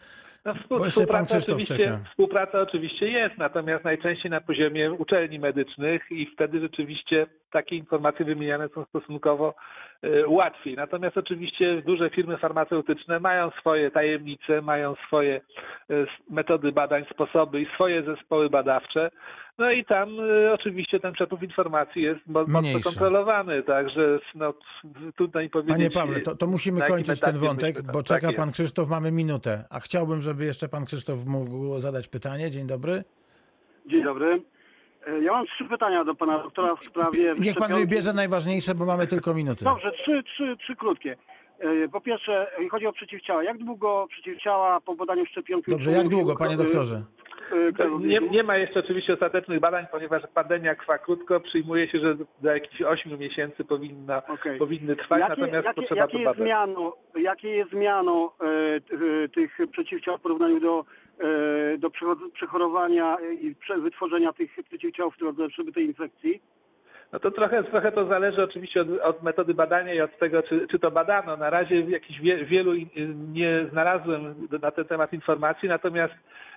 [0.71, 7.27] No, Krzysztof oczywiście, współpraca oczywiście jest, natomiast najczęściej na poziomie uczelni medycznych i wtedy rzeczywiście
[7.53, 9.55] takie informacje wymieniane są stosunkowo
[10.03, 10.77] e, łatwiej.
[10.77, 15.95] Natomiast oczywiście duże firmy farmaceutyczne mają swoje tajemnice, mają swoje e,
[16.31, 19.11] metody badań, sposoby i swoje zespoły badawcze.
[19.59, 22.83] No i tam e, oczywiście ten przepływ informacji jest mo- mocno Mniejszy.
[22.85, 24.55] kontrolowany, także no,
[25.17, 25.73] tutaj powiedzieć...
[25.77, 28.39] Panie Pawle, to, to musimy kończyć ten wątek, tam- bo tak czeka jest.
[28.39, 29.65] pan Krzysztof, mamy minutę.
[29.71, 32.51] A chciałbym, żeby jeszcze pan Krzysztof mógł zadać pytanie.
[32.51, 33.05] Dzień dobry.
[33.87, 34.43] Dzień dobry.
[35.07, 38.85] E, Ja mam trzy pytania do pana doktora w sprawie Niech pan wybierze najważniejsze, bo
[38.87, 39.65] mamy tylko minuty.
[39.65, 41.17] Dobrze, trzy, trzy, trzy krótkie.
[41.59, 43.45] E, Po pierwsze, e, chodzi o przeciwciała.
[43.45, 45.71] Jak długo przeciwciała po podaniu szczepionki...
[45.71, 47.03] Dobrze, jak długo, panie doktorze?
[48.01, 51.41] Nie, nie ma jeszcze oczywiście ostatecznych badań, ponieważ pandemia trwa krótko.
[51.41, 54.23] Przyjmuje się, że do jakichś 8 miesięcy powinna,
[54.59, 56.43] powinny trwać, Jakie, natomiast jakie, potrzeba jakie, to jest badać.
[56.43, 58.47] zmiano, jakie jest zmiano e,
[59.25, 60.85] e, tych przeciwciał w porównaniu do,
[61.75, 61.91] e, do
[62.35, 66.41] przechorowania i prze, wytworzenia tych przeciwciał w drodze przebytej infekcji?
[67.13, 70.67] No to trochę, trochę to zależy oczywiście od, od metody badania i od tego, czy,
[70.71, 71.37] czy to badano.
[71.37, 76.15] Na razie jakichś wie, wielu in- nie znalazłem na ten temat informacji, natomiast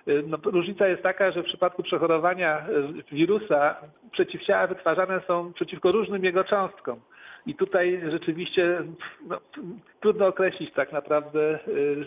[0.08, 2.66] y, no, różnica jest taka, że w przypadku przechorowania
[3.10, 3.76] y, wirusa
[4.12, 7.00] przeciwciała wytwarzane są przeciwko różnym jego cząstkom.
[7.46, 8.82] I tutaj rzeczywiście
[9.26, 9.40] no,
[10.00, 12.04] trudno określić tak naprawdę, y,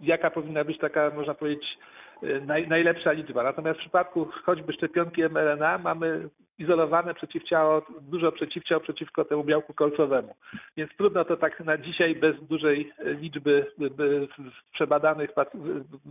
[0.00, 1.78] jaka powinna być taka, można powiedzieć,
[2.22, 3.42] y, naj, najlepsza liczba.
[3.42, 10.34] Natomiast w przypadku choćby szczepionki mRNA mamy izolowane przeciwciało, dużo przeciwciał przeciwko temu białku kolcowemu.
[10.76, 14.28] Więc trudno to tak na dzisiaj bez dużej liczby by,
[14.72, 15.30] przebadanych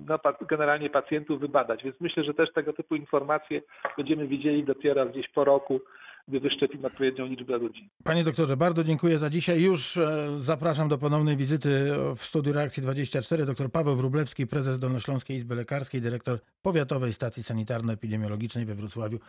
[0.08, 1.84] no, generalnie pacjentów wybadać.
[1.84, 3.62] Więc myślę, że też tego typu informacje
[3.98, 5.82] będziemy widzieli dopiero gdzieś po roku,
[6.28, 7.90] gdy wyszczepimy odpowiednią liczbę ludzi.
[8.04, 9.62] Panie doktorze, bardzo dziękuję za dzisiaj.
[9.62, 13.46] Już e, zapraszam do ponownej wizyty w studiu Reakcji 24.
[13.46, 19.20] Dr Paweł Wróblewski, prezes Dolnośląskiej Izby Lekarskiej, dyrektor Powiatowej Stacji Sanitarno-Epidemiologicznej we Wrocławiu,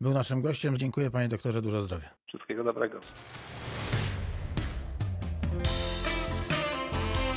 [0.00, 0.76] był naszym gościem.
[0.76, 2.08] Dziękuję panie doktorze, dużo zdrowia.
[2.26, 3.00] Wszystkiego dobrego.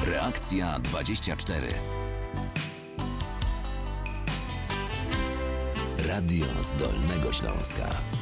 [0.08, 1.68] Reakcja 24.
[6.08, 8.21] Radio z Dolnego Śląska.